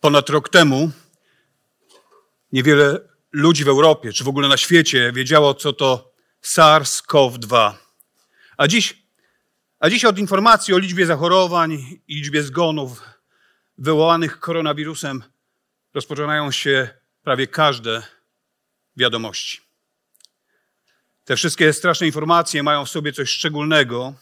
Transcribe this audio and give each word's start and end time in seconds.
Ponad 0.00 0.30
rok 0.30 0.48
temu 0.48 0.90
niewiele 2.52 3.08
ludzi 3.32 3.64
w 3.64 3.68
Europie, 3.68 4.12
czy 4.12 4.24
w 4.24 4.28
ogóle 4.28 4.48
na 4.48 4.56
świecie 4.56 5.12
wiedziało, 5.12 5.54
co 5.54 5.72
to 5.72 6.12
SARS-CoV-2. 6.42 7.72
A 8.56 8.68
dziś, 8.68 9.02
a 9.78 9.90
dziś 9.90 10.04
od 10.04 10.18
informacji 10.18 10.74
o 10.74 10.78
liczbie 10.78 11.06
zachorowań 11.06 11.72
i 12.08 12.14
liczbie 12.14 12.42
zgonów 12.42 13.02
wywołanych 13.78 14.40
koronawirusem 14.40 15.22
rozpoczynają 15.94 16.50
się 16.50 16.88
prawie 17.22 17.46
każde 17.46 18.02
wiadomości. 18.96 19.60
Te 21.24 21.36
wszystkie 21.36 21.72
straszne 21.72 22.06
informacje 22.06 22.62
mają 22.62 22.84
w 22.84 22.90
sobie 22.90 23.12
coś 23.12 23.30
szczególnego 23.30 24.14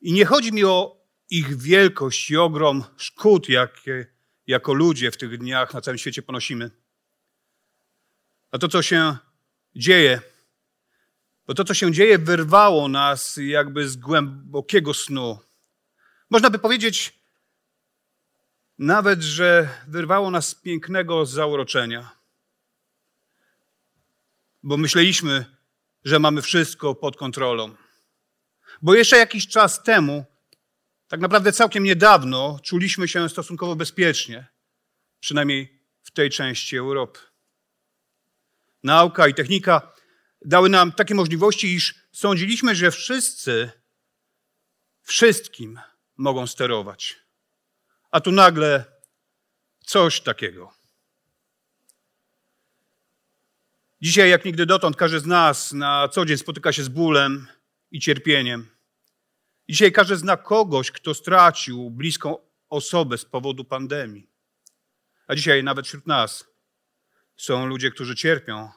i 0.00 0.12
nie 0.12 0.24
chodzi 0.24 0.52
mi 0.52 0.64
o 0.64 1.02
ich 1.30 1.56
wielkość 1.56 2.30
i 2.30 2.36
ogrom 2.36 2.84
szkód, 2.96 3.48
jakie 3.48 4.12
jako 4.46 4.72
ludzie 4.72 5.10
w 5.10 5.16
tych 5.16 5.38
dniach 5.38 5.74
na 5.74 5.80
całym 5.80 5.98
świecie 5.98 6.22
ponosimy. 6.22 6.70
A 8.50 8.58
to, 8.58 8.68
co 8.68 8.82
się 8.82 9.16
dzieje, 9.76 10.20
bo 11.46 11.54
to, 11.54 11.64
co 11.64 11.74
się 11.74 11.92
dzieje, 11.92 12.18
wyrwało 12.18 12.88
nas 12.88 13.38
jakby 13.42 13.88
z 13.88 13.96
głębokiego 13.96 14.94
snu. 14.94 15.38
Można 16.30 16.50
by 16.50 16.58
powiedzieć 16.58 17.18
nawet, 18.78 19.22
że 19.22 19.68
wyrwało 19.88 20.30
nas 20.30 20.48
z 20.48 20.54
pięknego 20.54 21.26
zauroczenia. 21.26 22.10
Bo 24.62 24.76
myśleliśmy, 24.76 25.44
że 26.04 26.18
mamy 26.18 26.42
wszystko 26.42 26.94
pod 26.94 27.16
kontrolą. 27.16 27.74
Bo 28.82 28.94
jeszcze 28.94 29.16
jakiś 29.16 29.48
czas 29.48 29.82
temu 29.82 30.24
tak 31.12 31.20
naprawdę 31.20 31.52
całkiem 31.52 31.84
niedawno 31.84 32.60
czuliśmy 32.62 33.08
się 33.08 33.28
stosunkowo 33.28 33.76
bezpiecznie, 33.76 34.46
przynajmniej 35.20 35.82
w 36.02 36.10
tej 36.10 36.30
części 36.30 36.76
Europy. 36.76 37.20
Nauka 38.82 39.28
i 39.28 39.34
technika 39.34 39.92
dały 40.44 40.68
nam 40.68 40.92
takie 40.92 41.14
możliwości, 41.14 41.74
iż 41.74 41.94
sądziliśmy, 42.12 42.74
że 42.74 42.90
wszyscy 42.90 43.70
wszystkim 45.02 45.80
mogą 46.16 46.46
sterować. 46.46 47.16
A 48.10 48.20
tu 48.20 48.32
nagle 48.32 48.84
coś 49.80 50.20
takiego. 50.20 50.72
Dzisiaj, 54.02 54.30
jak 54.30 54.44
nigdy 54.44 54.66
dotąd, 54.66 54.96
każdy 54.96 55.20
z 55.20 55.26
nas 55.26 55.72
na 55.72 56.08
co 56.08 56.24
dzień 56.24 56.38
spotyka 56.38 56.72
się 56.72 56.82
z 56.84 56.88
bólem 56.88 57.46
i 57.90 58.00
cierpieniem. 58.00 58.71
Dzisiaj 59.68 59.92
każdy 59.92 60.16
zna 60.16 60.36
kogoś, 60.36 60.90
kto 60.90 61.14
stracił 61.14 61.90
bliską 61.90 62.36
osobę 62.68 63.18
z 63.18 63.24
powodu 63.24 63.64
pandemii. 63.64 64.30
A 65.26 65.34
dzisiaj 65.34 65.64
nawet 65.64 65.86
wśród 65.86 66.06
nas 66.06 66.46
są 67.36 67.66
ludzie, 67.66 67.90
którzy 67.90 68.14
cierpią 68.14 68.70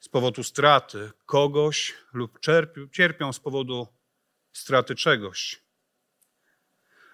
z 0.00 0.08
powodu 0.08 0.42
straty 0.44 1.10
kogoś 1.26 1.94
lub 2.12 2.38
cierpią 2.92 3.32
z 3.32 3.40
powodu 3.40 3.88
straty 4.52 4.94
czegoś. 4.94 5.62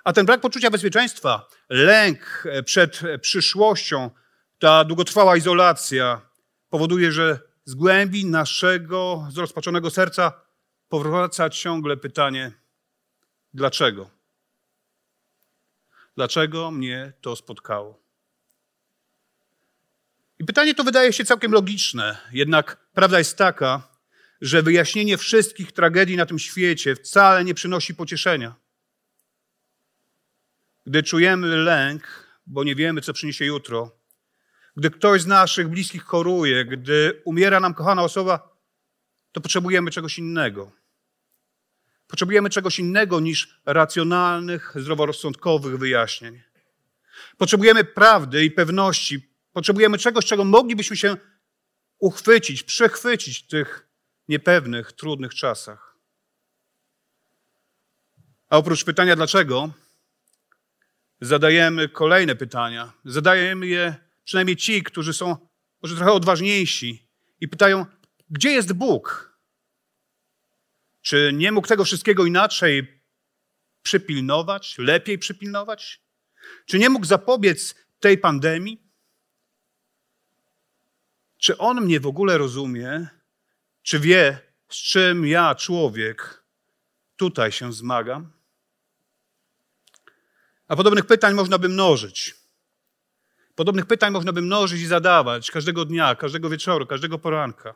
A 0.05 0.13
ten 0.13 0.27
brak 0.27 0.41
poczucia 0.41 0.71
bezpieczeństwa, 0.71 1.49
lęk 1.69 2.45
przed 2.65 3.01
przyszłością, 3.21 4.11
ta 4.59 4.85
długotrwała 4.85 5.37
izolacja 5.37 6.31
powoduje, 6.69 7.13
że 7.13 7.41
z 7.65 7.75
głębi 7.75 8.27
naszego 8.27 9.29
zrozpaczonego 9.31 9.91
serca 9.91 10.33
powraca 10.91 11.51
ciągle 11.51 11.97
pytanie: 11.97 12.53
dlaczego? 13.55 14.11
Dlaczego 16.17 16.71
mnie 16.71 17.13
to 17.21 17.37
spotkało? 17.37 18.01
I 20.39 20.45
pytanie 20.45 20.75
to 20.75 20.85
wydaje 20.85 21.13
się 21.13 21.25
całkiem 21.25 21.53
logiczne, 21.53 22.17
jednak 22.33 22.77
prawda 22.95 23.19
jest 23.19 23.39
taka, 23.39 23.89
że 24.41 24.63
wyjaśnienie 24.63 25.19
wszystkich 25.19 25.73
tragedii 25.73 26.17
na 26.17 26.27
tym 26.27 26.39
świecie 26.39 26.97
wcale 26.97 27.45
nie 27.45 27.55
przynosi 27.55 27.95
pocieszenia. 27.95 28.55
Gdy 30.87 31.03
czujemy 31.03 31.57
lęk, 31.57 32.27
bo 32.47 32.65
nie 32.65 32.75
wiemy, 32.75 33.01
co 33.01 33.13
przyniesie 33.13 33.45
jutro, 33.45 33.91
gdy 34.77 34.91
ktoś 34.91 35.23
z 35.23 35.27
naszych 35.27 35.69
bliskich 35.69 36.03
choruje, 36.03 36.65
gdy 36.65 37.23
umiera 37.25 37.61
nam 37.61 37.75
kochana 37.75 38.03
osoba, 38.03 38.57
to 39.33 39.41
potrzebujemy 39.41 39.91
czegoś 39.91 40.19
innego. 40.19 40.80
Potrzebujemy 42.11 42.51
czegoś 42.51 42.79
innego 42.79 43.21
niż 43.21 43.61
racjonalnych, 43.67 44.75
zdroworozsądkowych 44.77 45.79
wyjaśnień. 45.79 46.43
Potrzebujemy 47.39 47.85
prawdy 47.85 48.45
i 48.45 48.51
pewności. 48.51 49.31
Potrzebujemy 49.53 49.99
czegoś, 49.99 50.27
czego 50.27 50.45
moglibyśmy 50.45 50.97
się 50.97 51.17
uchwycić, 51.99 52.63
przechwycić 52.63 53.39
w 53.39 53.47
tych 53.47 53.89
niepewnych, 54.29 54.93
trudnych 54.93 55.35
czasach. 55.35 55.97
A 58.49 58.57
oprócz 58.57 58.85
pytania 58.85 59.17
dlaczego, 59.17 59.71
zadajemy 61.21 61.89
kolejne 61.89 62.37
pytania. 62.37 62.93
Zadajemy 63.05 63.67
je 63.67 63.95
przynajmniej 64.25 64.57
ci, 64.57 64.83
którzy 64.83 65.13
są 65.13 65.37
może 65.83 65.97
trochę 65.97 66.13
odważniejsi 66.13 67.09
i 67.41 67.49
pytają, 67.49 67.87
gdzie 68.31 68.51
jest 68.51 68.73
Bóg? 68.73 69.30
Czy 71.03 71.33
nie 71.35 71.53
mógł 71.53 71.69
tego 71.69 71.85
wszystkiego 71.85 72.25
inaczej 72.25 73.03
przypilnować, 73.83 74.79
lepiej 74.79 75.19
przypilnować? 75.19 76.01
Czy 76.67 76.79
nie 76.79 76.91
mógł 76.91 77.07
zapobiec 77.07 77.75
tej 78.01 78.19
pandemii? 78.19 78.83
Czy 81.39 81.59
on 81.59 81.81
mnie 81.81 82.01
w 82.01 82.07
ogóle 82.07 82.39
rozumie? 82.39 83.09
Czy 83.83 83.99
wie, 84.01 84.39
z 84.69 84.77
czym 84.77 85.27
ja, 85.27 85.55
człowiek, 85.55 86.45
tutaj 87.17 87.53
się 87.53 87.73
zmagam? 87.73 88.33
A 90.69 90.77
podobnych 90.77 91.07
pytań 91.07 91.35
można 91.35 91.59
by 91.59 91.69
mnożyć. 91.69 92.35
Podobnych 93.55 93.87
pytań 93.87 94.13
można 94.13 94.33
by 94.33 94.43
mnożyć 94.43 94.81
i 94.83 94.87
zadawać 94.87 95.51
każdego 95.51 95.85
dnia, 95.85 96.15
każdego 96.15 96.51
wieczoru, 96.51 96.87
każdego 96.87 97.19
poranka. 97.19 97.75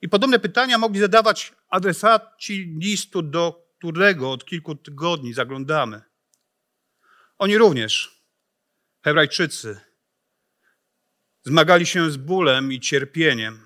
I 0.00 0.08
podobne 0.08 0.38
pytania 0.38 0.78
mogli 0.78 1.00
zadawać 1.00 1.52
adresaci 1.68 2.74
listu, 2.80 3.22
do 3.22 3.68
którego 3.78 4.32
od 4.32 4.44
kilku 4.44 4.74
tygodni 4.74 5.34
zaglądamy. 5.34 6.02
Oni 7.38 7.58
również, 7.58 8.22
Hebrajczycy, 9.04 9.80
zmagali 11.42 11.86
się 11.86 12.10
z 12.10 12.16
bólem 12.16 12.72
i 12.72 12.80
cierpieniem. 12.80 13.64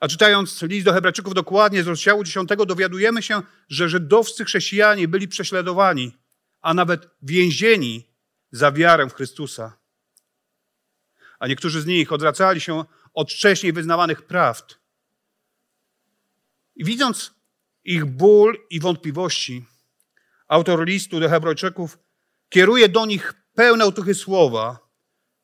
A 0.00 0.08
czytając 0.08 0.62
list 0.62 0.84
do 0.84 0.92
Hebrajczyków 0.92 1.34
dokładnie 1.34 1.82
z 1.82 1.86
rozdziału 1.86 2.24
10, 2.24 2.48
dowiadujemy 2.66 3.22
się, 3.22 3.42
że 3.68 3.88
żydowscy 3.88 4.44
chrześcijanie 4.44 5.08
byli 5.08 5.28
prześladowani, 5.28 6.18
a 6.60 6.74
nawet 6.74 7.08
więzieni 7.22 8.16
za 8.50 8.72
wiarę 8.72 9.06
w 9.06 9.14
Chrystusa. 9.14 9.78
A 11.38 11.48
niektórzy 11.48 11.80
z 11.80 11.86
nich 11.86 12.12
odwracali 12.12 12.60
się 12.60 12.84
od 13.16 13.32
wcześniej 13.32 13.72
wyznawanych 13.72 14.22
prawd. 14.22 14.78
I 16.76 16.84
widząc 16.84 17.34
ich 17.84 18.04
ból 18.04 18.58
i 18.70 18.80
wątpliwości, 18.80 19.64
autor 20.48 20.86
listu 20.86 21.20
do 21.20 21.28
Hebrajczyków 21.28 21.98
kieruje 22.48 22.88
do 22.88 23.06
nich 23.06 23.34
pełne 23.54 23.84
otuchy 23.84 24.14
słowa, 24.14 24.78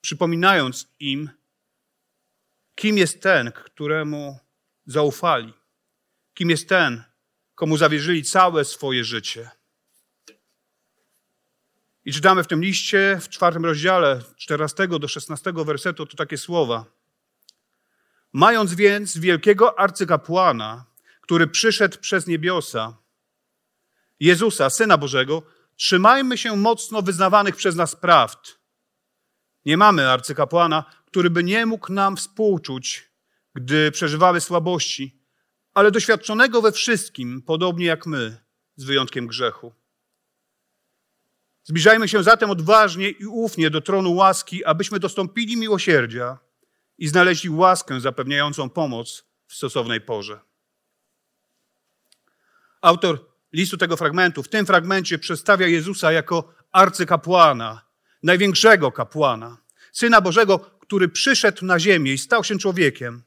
przypominając 0.01 0.89
im, 1.01 1.31
kim 2.75 2.99
jest 2.99 3.23
ten, 3.23 3.53
któremu 3.53 4.39
zaufali, 4.87 5.53
kim 6.35 6.51
jest 6.51 6.69
ten, 6.69 7.05
komu 7.55 7.77
zawierzyli 7.77 8.25
całe 8.25 8.65
swoje 8.65 9.05
życie. 9.05 9.51
I 12.05 12.13
czytamy 12.13 12.45
w 12.45 12.47
tym 12.47 12.63
liście, 12.63 13.19
w 13.21 13.29
czwartym 13.29 13.65
rozdziale, 13.65 14.23
14 14.37 14.89
do 14.89 15.09
16 15.09 15.53
wersetu, 15.53 16.07
to 16.07 16.17
takie 16.17 16.39
słowa. 16.39 17.02
Mając 18.33 18.75
więc 18.75 19.19
wielkiego 19.19 19.79
arcykapłana, 19.79 20.85
który 21.21 21.47
przyszedł 21.47 21.99
przez 21.99 22.27
niebiosa, 22.27 22.97
Jezusa, 24.21 24.71
Syna 24.71 24.99
Bożego, 24.99 25.43
trzymajmy 25.77 26.39
się 26.39 26.57
mocno 26.57 27.03
wyznawanych 27.03 27.57
przez 27.57 27.77
nas 27.77 27.97
prawd. 27.97 28.59
Nie 29.65 29.77
mamy 29.77 30.11
arcykapłana, 30.11 30.85
który 31.07 31.31
by 31.31 31.45
nie 31.45 31.67
mógł 31.67 31.93
nam 31.93 32.17
współczuć, 32.17 33.11
gdy 33.55 33.91
przeżywały 33.91 34.41
słabości, 34.41 35.23
ale 35.75 35.91
doświadczonego 35.91 36.63
we 36.63 36.73
wszystkim, 36.73 37.43
podobnie 37.43 37.87
jak 37.87 38.07
my, 38.07 38.37
z 38.77 38.85
wyjątkiem 38.85 39.27
grzechu. 39.27 39.73
Zbliżajmy 41.65 42.09
się 42.09 42.23
zatem 42.23 42.51
odważnie 42.51 43.09
i 43.09 43.27
ufnie 43.27 43.71
do 43.71 43.81
tronu 43.81 44.15
łaski, 44.15 44.65
abyśmy 44.65 44.99
dostąpili 44.99 45.57
miłosierdzia 45.57 46.39
i 47.03 47.09
znaleźli 47.09 47.51
łaskę 47.51 48.01
zapewniającą 48.01 48.71
pomoc 48.71 49.25
w 49.47 49.55
stosownej 49.55 50.01
porze. 50.01 50.41
Autor 52.81 53.27
listu 53.53 53.77
tego 53.77 53.97
fragmentu 53.97 54.43
w 54.43 54.49
tym 54.49 54.67
fragmencie 54.67 55.19
przedstawia 55.19 55.67
Jezusa 55.67 56.13
jako 56.13 56.55
arcykapłana, 56.73 57.87
największego 58.23 58.93
kapłana, 58.93 59.59
Syna 59.93 60.21
Bożego, 60.21 60.59
który 60.59 61.09
przyszedł 61.09 61.65
na 61.65 61.79
ziemię 61.79 62.13
i 62.13 62.19
stał 62.19 62.45
się 62.45 62.59
człowiekiem. 62.59 63.23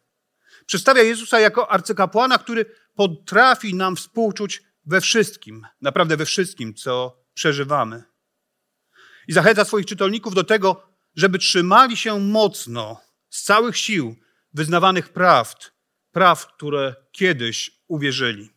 Przedstawia 0.66 1.04
Jezusa 1.04 1.40
jako 1.40 1.72
arcykapłana, 1.72 2.38
który 2.38 2.66
potrafi 2.96 3.74
nam 3.74 3.96
współczuć 3.96 4.64
we 4.86 5.02
wszystkim, 5.02 5.68
naprawdę 5.82 6.18
we 6.18 6.26
wszystkim, 6.26 6.74
co 6.74 7.24
przeżywamy. 7.34 8.04
I 9.28 9.34
zachęca 9.34 9.66
swoich 9.66 9.86
czytelników 9.86 10.34
do 10.34 10.44
tego, 10.44 10.88
żeby 11.16 11.40
trzymali 11.40 11.98
się 11.98 12.20
mocno, 12.20 13.05
z 13.36 13.44
całych 13.44 13.78
sił, 13.78 14.16
wyznawanych 14.54 15.10
prawd, 15.10 15.72
praw, 16.12 16.48
które 16.48 16.96
kiedyś 17.12 17.72
uwierzyli. 17.88 18.50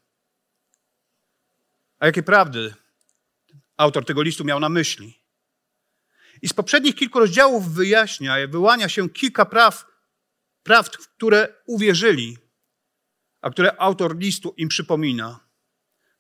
A 1.98 2.06
jakie 2.06 2.22
prawdy 2.22 2.74
autor 3.76 4.04
tego 4.04 4.22
listu 4.22 4.44
miał 4.44 4.60
na 4.60 4.68
myśli? 4.68 5.22
I 6.42 6.48
z 6.48 6.52
poprzednich 6.52 6.94
kilku 6.94 7.18
rozdziałów 7.18 7.74
wyjaśnia, 7.74 8.36
wyłania 8.48 8.88
się 8.88 9.10
kilka 9.10 9.46
praw, 9.46 9.86
prawd, 10.62 10.96
w 10.96 11.08
które 11.08 11.54
uwierzyli, 11.66 12.38
a 13.40 13.50
które 13.50 13.80
autor 13.80 14.18
listu 14.18 14.54
im 14.56 14.68
przypomina. 14.68 15.40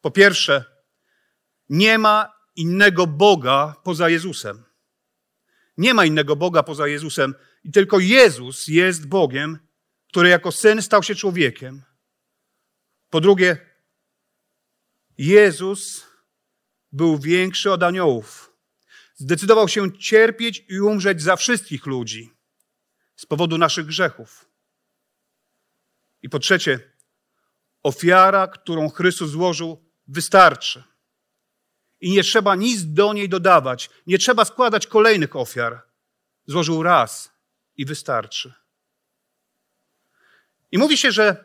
Po 0.00 0.10
pierwsze, 0.10 0.64
nie 1.68 1.98
ma 1.98 2.32
innego 2.56 3.06
Boga 3.06 3.74
poza 3.84 4.08
Jezusem. 4.08 4.64
Nie 5.76 5.94
ma 5.94 6.04
innego 6.04 6.36
Boga 6.36 6.62
poza 6.62 6.88
Jezusem 6.88 7.34
i 7.64 7.72
tylko 7.72 7.98
Jezus 7.98 8.68
jest 8.68 9.08
Bogiem, 9.08 9.58
który 10.08 10.28
jako 10.28 10.52
syn 10.52 10.82
stał 10.82 11.02
się 11.02 11.14
człowiekiem. 11.14 11.82
Po 13.10 13.20
drugie, 13.20 13.56
Jezus 15.18 16.06
był 16.92 17.18
większy 17.18 17.72
od 17.72 17.82
aniołów. 17.82 18.52
Zdecydował 19.14 19.68
się 19.68 19.98
cierpieć 19.98 20.64
i 20.68 20.80
umrzeć 20.80 21.22
za 21.22 21.36
wszystkich 21.36 21.86
ludzi 21.86 22.38
z 23.16 23.26
powodu 23.26 23.58
naszych 23.58 23.86
grzechów. 23.86 24.50
I 26.22 26.28
po 26.28 26.38
trzecie, 26.38 26.92
ofiara, 27.82 28.46
którą 28.46 28.88
Chrystus 28.88 29.30
złożył, 29.30 29.92
wystarczy. 30.06 30.84
I 32.00 32.10
nie 32.10 32.22
trzeba 32.22 32.54
nic 32.54 32.84
do 32.84 33.12
niej 33.12 33.28
dodawać, 33.28 33.90
nie 34.06 34.18
trzeba 34.18 34.44
składać 34.44 34.86
kolejnych 34.86 35.36
ofiar. 35.36 35.82
Złożył 36.46 36.82
raz 36.82 37.37
i 37.78 37.84
wystarczy. 37.84 38.52
I 40.72 40.78
mówi 40.78 40.96
się, 40.96 41.12
że 41.12 41.44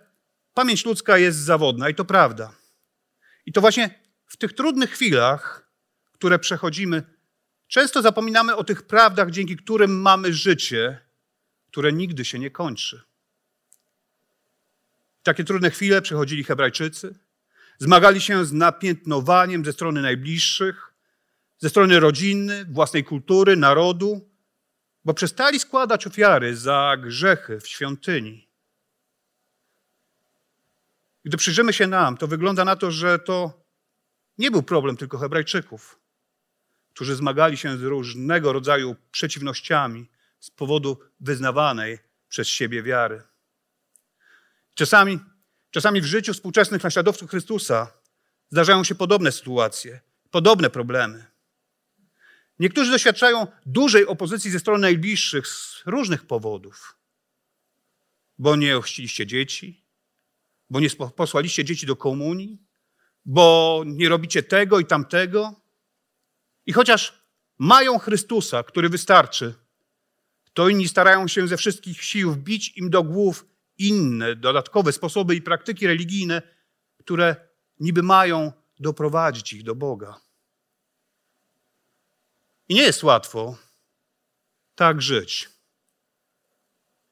pamięć 0.53 0.85
ludzka 0.85 1.17
jest 1.17 1.39
zawodna, 1.39 1.89
i 1.89 1.95
to 1.95 2.05
prawda. 2.05 2.55
I 3.45 3.51
to 3.51 3.61
właśnie 3.61 3.99
w 4.25 4.37
tych 4.37 4.53
trudnych 4.53 4.91
chwilach, 4.91 5.69
które 6.11 6.39
przechodzimy, 6.39 7.03
często 7.67 8.01
zapominamy 8.01 8.55
o 8.55 8.63
tych 8.63 8.81
prawdach, 8.81 9.31
dzięki 9.31 9.57
którym 9.57 10.01
mamy 10.01 10.33
życie, 10.33 10.99
które 11.67 11.93
nigdy 11.93 12.25
się 12.25 12.39
nie 12.39 12.51
kończy. 12.51 13.01
Takie 15.23 15.43
trudne 15.43 15.71
chwile 15.71 16.01
przechodzili 16.01 16.43
Hebrajczycy, 16.43 17.19
zmagali 17.79 18.21
się 18.21 18.45
z 18.45 18.53
napiętnowaniem 18.53 19.65
ze 19.65 19.73
strony 19.73 20.01
najbliższych, 20.01 20.93
ze 21.57 21.69
strony 21.69 21.99
rodziny, 21.99 22.65
własnej 22.65 23.03
kultury, 23.03 23.57
narodu, 23.57 24.32
bo 25.05 25.13
przestali 25.13 25.59
składać 25.59 26.07
ofiary 26.07 26.55
za 26.55 26.97
grzechy 26.99 27.59
w 27.59 27.67
świątyni. 27.67 28.49
Gdy 31.25 31.37
przyjrzymy 31.37 31.73
się 31.73 31.87
nam, 31.87 32.17
to 32.17 32.27
wygląda 32.27 32.65
na 32.65 32.75
to, 32.75 32.91
że 32.91 33.19
to 33.19 33.63
nie 34.37 34.51
był 34.51 34.63
problem 34.63 34.97
tylko 34.97 35.17
Hebrajczyków, 35.17 35.99
którzy 36.93 37.15
zmagali 37.15 37.57
się 37.57 37.77
z 37.77 37.81
różnego 37.81 38.53
rodzaju 38.53 38.95
przeciwnościami 39.11 40.09
z 40.39 40.51
powodu 40.51 40.99
wyznawanej 41.19 41.99
przez 42.27 42.47
siebie 42.47 42.83
wiary. 42.83 43.23
Czasami, 44.73 45.19
czasami 45.71 46.01
w 46.01 46.05
życiu 46.05 46.33
współczesnych 46.33 46.83
naśladowców 46.83 47.29
Chrystusa 47.29 47.91
zdarzają 48.49 48.83
się 48.83 48.95
podobne 48.95 49.31
sytuacje, 49.31 50.01
podobne 50.31 50.69
problemy. 50.69 51.32
Niektórzy 52.59 52.91
doświadczają 52.91 53.47
dużej 53.65 54.07
opozycji 54.07 54.51
ze 54.51 54.59
strony 54.59 54.81
najbliższych 54.81 55.47
z 55.47 55.83
różnych 55.85 56.25
powodów. 56.25 56.97
Bo 58.37 58.55
nie 58.55 58.77
ochrzciliście 58.77 59.27
dzieci, 59.27 59.83
bo 60.69 60.79
nie 60.79 60.89
posłaliście 60.89 61.65
dzieci 61.65 61.85
do 61.85 61.95
komunii, 61.95 62.61
bo 63.25 63.83
nie 63.85 64.09
robicie 64.09 64.43
tego 64.43 64.79
i 64.79 64.85
tamtego. 64.85 65.61
I 66.65 66.73
chociaż 66.73 67.23
mają 67.59 67.99
Chrystusa, 67.99 68.63
który 68.63 68.89
wystarczy, 68.89 69.53
to 70.53 70.69
inni 70.69 70.87
starają 70.87 71.27
się 71.27 71.47
ze 71.47 71.57
wszystkich 71.57 72.03
sił 72.03 72.31
wbić 72.31 72.77
im 72.77 72.89
do 72.89 73.03
głów 73.03 73.45
inne, 73.77 74.35
dodatkowe 74.35 74.91
sposoby 74.91 75.35
i 75.35 75.41
praktyki 75.41 75.87
religijne, 75.87 76.41
które 76.99 77.35
niby 77.79 78.03
mają 78.03 78.51
doprowadzić 78.79 79.53
ich 79.53 79.63
do 79.63 79.75
Boga. 79.75 80.19
I 82.73 82.75
nie 82.75 82.83
jest 82.83 83.03
łatwo 83.03 83.57
tak 84.75 85.01
żyć. 85.01 85.49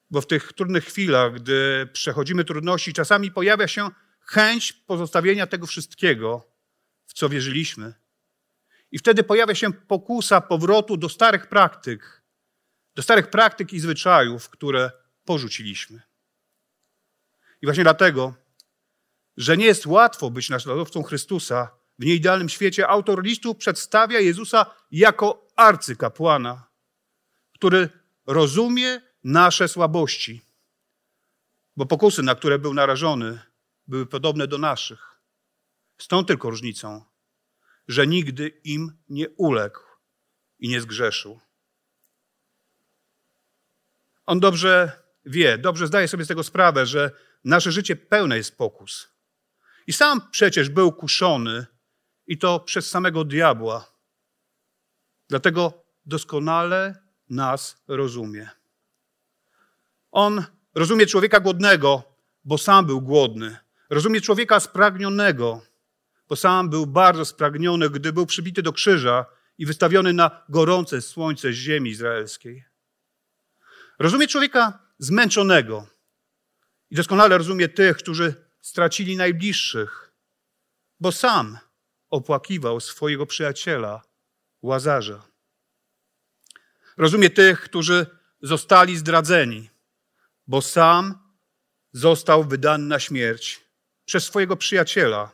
Bo 0.09 0.21
w 0.21 0.27
tych 0.27 0.53
trudnych 0.53 0.85
chwilach, 0.85 1.33
gdy 1.33 1.89
przechodzimy 1.93 2.45
trudności, 2.45 2.93
czasami 2.93 3.31
pojawia 3.31 3.67
się 3.67 3.89
chęć 4.21 4.73
pozostawienia 4.73 5.47
tego 5.47 5.67
wszystkiego, 5.67 6.47
w 7.05 7.13
co 7.13 7.29
wierzyliśmy. 7.29 7.93
I 8.91 8.99
wtedy 8.99 9.23
pojawia 9.23 9.55
się 9.55 9.73
pokusa 9.73 10.41
powrotu 10.41 10.97
do 10.97 11.09
starych 11.09 11.47
praktyk, 11.47 12.23
do 12.95 13.03
starych 13.03 13.29
praktyk 13.29 13.73
i 13.73 13.79
zwyczajów, 13.79 14.49
które 14.49 14.91
porzuciliśmy. 15.25 16.01
I 17.61 17.65
właśnie 17.65 17.83
dlatego, 17.83 18.33
że 19.37 19.57
nie 19.57 19.65
jest 19.65 19.85
łatwo 19.85 20.31
być 20.31 20.49
naśladowcą 20.49 21.03
Chrystusa, 21.03 21.80
w 22.01 22.05
nieidealnym 22.05 22.49
świecie 22.49 22.87
autor 22.87 23.23
listu 23.23 23.55
przedstawia 23.55 24.19
Jezusa 24.19 24.65
jako 24.91 25.47
arcykapłana, 25.55 26.67
który 27.53 27.89
rozumie 28.25 29.01
nasze 29.23 29.67
słabości, 29.67 30.41
bo 31.77 31.85
pokusy, 31.85 32.23
na 32.23 32.35
które 32.35 32.59
był 32.59 32.73
narażony, 32.73 33.39
były 33.87 34.05
podobne 34.05 34.47
do 34.47 34.57
naszych. 34.57 35.21
Z 35.97 36.07
tą 36.07 36.25
tylko 36.25 36.49
różnicą, 36.49 37.05
że 37.87 38.07
nigdy 38.07 38.47
im 38.63 38.97
nie 39.09 39.29
uległ 39.29 39.79
i 40.59 40.69
nie 40.69 40.81
zgrzeszył. 40.81 41.39
On 44.25 44.39
dobrze 44.39 45.01
wie, 45.25 45.57
dobrze 45.57 45.87
zdaje 45.87 46.07
sobie 46.07 46.25
z 46.25 46.27
tego 46.27 46.43
sprawę, 46.43 46.85
że 46.85 47.11
nasze 47.43 47.71
życie 47.71 47.95
pełne 47.95 48.37
jest 48.37 48.57
pokus. 48.57 49.09
I 49.87 49.93
sam 49.93 50.29
przecież 50.31 50.69
był 50.69 50.91
kuszony, 50.91 51.65
i 52.31 52.37
to 52.37 52.59
przez 52.59 52.89
samego 52.89 53.23
diabła. 53.23 53.91
Dlatego 55.29 55.83
doskonale 56.05 56.95
nas 57.29 57.83
rozumie. 57.87 58.49
On 60.11 60.43
rozumie 60.75 61.05
człowieka 61.05 61.39
głodnego, 61.39 62.03
bo 62.43 62.57
sam 62.57 62.85
był 62.85 63.01
głodny. 63.01 63.57
Rozumie 63.89 64.21
człowieka 64.21 64.59
spragnionego, 64.59 65.61
bo 66.29 66.35
sam 66.35 66.69
był 66.69 66.85
bardzo 66.87 67.25
spragniony, 67.25 67.89
gdy 67.89 68.13
był 68.13 68.25
przybity 68.25 68.61
do 68.61 68.73
krzyża 68.73 69.25
i 69.57 69.65
wystawiony 69.65 70.13
na 70.13 70.43
gorące 70.49 71.01
słońce 71.01 71.53
ziemi 71.53 71.89
izraelskiej. 71.89 72.63
Rozumie 73.99 74.27
człowieka 74.27 74.79
zmęczonego 74.97 75.87
i 76.91 76.95
doskonale 76.95 77.37
rozumie 77.37 77.69
tych, 77.69 77.97
którzy 77.97 78.33
stracili 78.61 79.17
najbliższych, 79.17 80.13
bo 80.99 81.11
sam 81.11 81.57
opłakiwał 82.11 82.79
swojego 82.79 83.25
przyjaciela, 83.25 84.01
łazarza. 84.61 85.23
Rozumie 86.97 87.29
tych, 87.29 87.61
którzy 87.61 88.05
zostali 88.41 88.97
zdradzeni, 88.97 89.69
bo 90.47 90.61
sam 90.61 91.19
został 91.93 92.43
wydany 92.43 92.85
na 92.85 92.99
śmierć 92.99 93.61
przez 94.05 94.23
swojego 94.23 94.55
przyjaciela, 94.57 95.31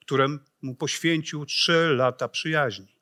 któremu 0.00 0.38
poświęcił 0.78 1.46
trzy 1.46 1.94
lata 1.96 2.28
przyjaźni. 2.28 2.96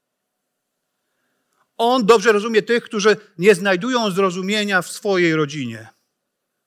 On 1.76 2.06
dobrze 2.06 2.32
rozumie 2.32 2.62
tych, 2.62 2.84
którzy 2.84 3.16
nie 3.38 3.54
znajdują 3.54 4.10
zrozumienia 4.10 4.82
w 4.82 4.90
swojej 4.90 5.34
rodzinie. 5.34 5.88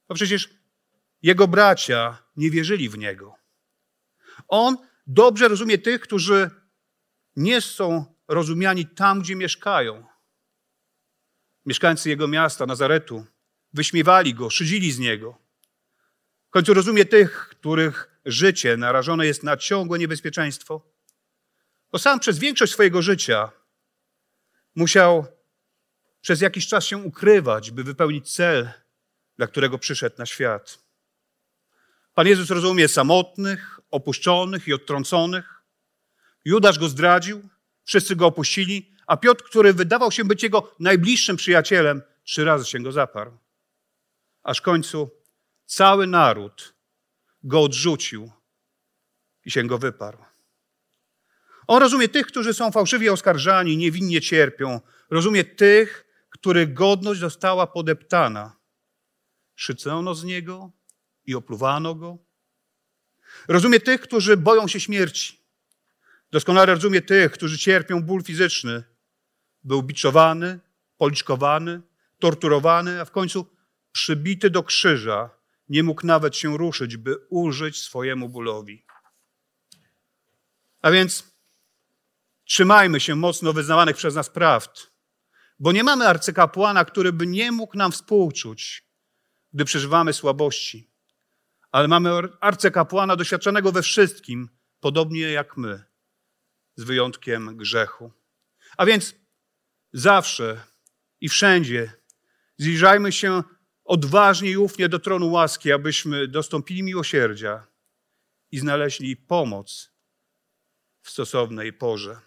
Bo 0.08 0.16
przecież 0.16 0.50
jego 1.22 1.48
bracia 1.48 2.18
nie 2.36 2.52
wierzyli 2.52 2.90
w 2.90 2.98
niego. 2.98 3.36
On 4.48 4.78
dobrze 5.08 5.48
rozumie 5.48 5.78
tych, 5.78 6.02
którzy 6.02 6.50
nie 7.36 7.62
są 7.62 8.16
rozumiani 8.28 8.86
tam, 8.86 9.22
gdzie 9.22 9.36
mieszkają. 9.36 10.06
Mieszkańcy 11.66 12.10
jego 12.10 12.28
miasta, 12.28 12.66
Nazaretu, 12.66 13.26
wyśmiewali 13.74 14.34
go, 14.34 14.50
szydzili 14.50 14.92
z 14.92 15.00
niego. 15.00 15.38
W 16.48 16.50
końcu 16.50 16.74
rozumie 16.74 17.06
tych, 17.06 17.48
których 17.50 18.22
życie 18.26 18.78
narażone 18.78 19.26
jest 19.26 19.44
na 19.44 19.58
ciągłe 19.58 20.00
niebezpieczeństwo. 20.00 20.94
Bo 21.92 22.00
sam 22.00 22.20
przez 22.20 22.40
większość 22.40 22.74
swojego 22.74 23.02
życia 23.02 23.52
musiał 24.76 25.26
przez 26.22 26.42
jakiś 26.42 26.68
czas 26.68 26.86
się 26.86 26.98
ukrywać, 26.98 27.72
by 27.72 27.84
wypełnić 27.84 28.36
cel, 28.36 28.72
dla 29.38 29.48
którego 29.48 29.80
przyszedł 29.80 30.16
na 30.18 30.26
świat. 30.26 30.84
Pan 32.14 32.28
Jezus 32.28 32.50
rozumie 32.50 32.88
samotnych, 32.88 33.80
opuszczonych 33.92 34.68
i 34.68 34.74
odtrąconych. 34.74 35.64
Judasz 36.46 36.80
go 36.80 36.90
zdradził, 36.90 37.50
wszyscy 37.84 38.16
go 38.16 38.26
opuścili, 38.26 38.94
a 39.08 39.18
Piotr, 39.18 39.44
który 39.44 39.74
wydawał 39.74 40.12
się 40.12 40.26
być 40.26 40.44
jego 40.44 40.76
najbliższym 40.80 41.36
przyjacielem, 41.36 42.02
trzy 42.24 42.46
razy 42.46 42.66
się 42.66 42.80
go 42.80 42.92
zaparł. 42.92 43.38
Aż 44.44 44.58
w 44.58 44.62
końcu 44.62 45.12
cały 45.66 46.08
naród 46.08 46.76
go 47.44 47.62
odrzucił 47.62 48.32
i 49.46 49.52
się 49.52 49.64
go 49.64 49.78
wyparł. 49.78 50.18
On 51.68 51.82
rozumie 51.82 52.10
tych, 52.10 52.28
którzy 52.28 52.54
są 52.54 52.72
fałszywie 52.72 53.14
oskarżani, 53.14 53.78
niewinnie 53.78 54.22
cierpią. 54.22 54.82
Rozumie 55.10 55.44
tych, 55.44 56.06
których 56.30 56.74
godność 56.74 57.20
została 57.20 57.68
podeptana. 57.68 58.56
Szycono 59.56 60.16
z 60.16 60.24
niego 60.24 60.72
i 61.26 61.36
opluwano 61.36 61.96
go. 61.96 62.18
Rozumie 63.48 63.80
tych, 63.80 64.02
którzy 64.02 64.38
boją 64.38 64.68
się 64.68 64.80
śmierci. 64.80 65.40
Doskonale 66.32 66.74
rozumie 66.74 67.02
tych, 67.02 67.32
którzy 67.32 67.58
cierpią 67.58 68.04
ból 68.04 68.24
fizyczny. 68.24 68.84
Był 69.64 69.84
biczowany, 69.84 70.60
policzkowany, 70.98 71.82
torturowany, 72.20 73.02
a 73.02 73.06
w 73.06 73.12
końcu 73.12 73.46
przybity 73.92 74.50
do 74.50 74.64
krzyża. 74.64 75.30
Nie 75.70 75.84
mógł 75.84 76.08
nawet 76.08 76.36
się 76.36 76.58
ruszyć, 76.58 76.98
by 76.98 77.18
ulżyć 77.30 77.78
swojemu 77.82 78.30
bólowi. 78.30 78.86
A 80.82 80.92
więc 80.92 81.34
trzymajmy 82.46 83.00
się 83.00 83.16
mocno 83.16 83.54
wyznawanych 83.54 83.96
przez 83.96 84.16
nas 84.16 84.30
prawd, 84.30 84.88
bo 85.60 85.72
nie 85.72 85.84
mamy 85.84 86.08
arcykapłana, 86.08 86.86
który 86.86 87.14
by 87.14 87.28
nie 87.28 87.52
mógł 87.52 87.78
nam 87.78 87.92
współczuć, 87.92 88.86
gdy 89.54 89.66
przeżywamy 89.66 90.14
słabości. 90.14 90.93
Ale 91.74 91.88
mamy 91.88 92.10
arcykapłana 92.40 93.16
doświadczonego 93.16 93.72
we 93.72 93.82
wszystkim, 93.82 94.50
podobnie 94.80 95.32
jak 95.32 95.58
my, 95.58 95.84
z 96.76 96.84
wyjątkiem 96.84 97.58
grzechu. 97.58 98.12
A 98.78 98.86
więc 98.86 99.16
zawsze 99.94 100.62
i 101.22 101.30
wszędzie 101.30 101.94
zbliżajmy 102.58 103.12
się 103.12 103.44
odważnie 103.84 104.52
i 104.52 104.58
ufnie 104.58 104.90
do 104.90 105.00
tronu 105.00 105.32
łaski, 105.32 105.72
abyśmy 105.72 106.28
dostąpili 106.28 106.84
miłosierdzia 106.84 107.68
i 108.52 108.60
znaleźli 108.60 109.18
pomoc 109.18 109.92
w 111.02 111.10
stosownej 111.10 111.74
porze. 111.74 112.20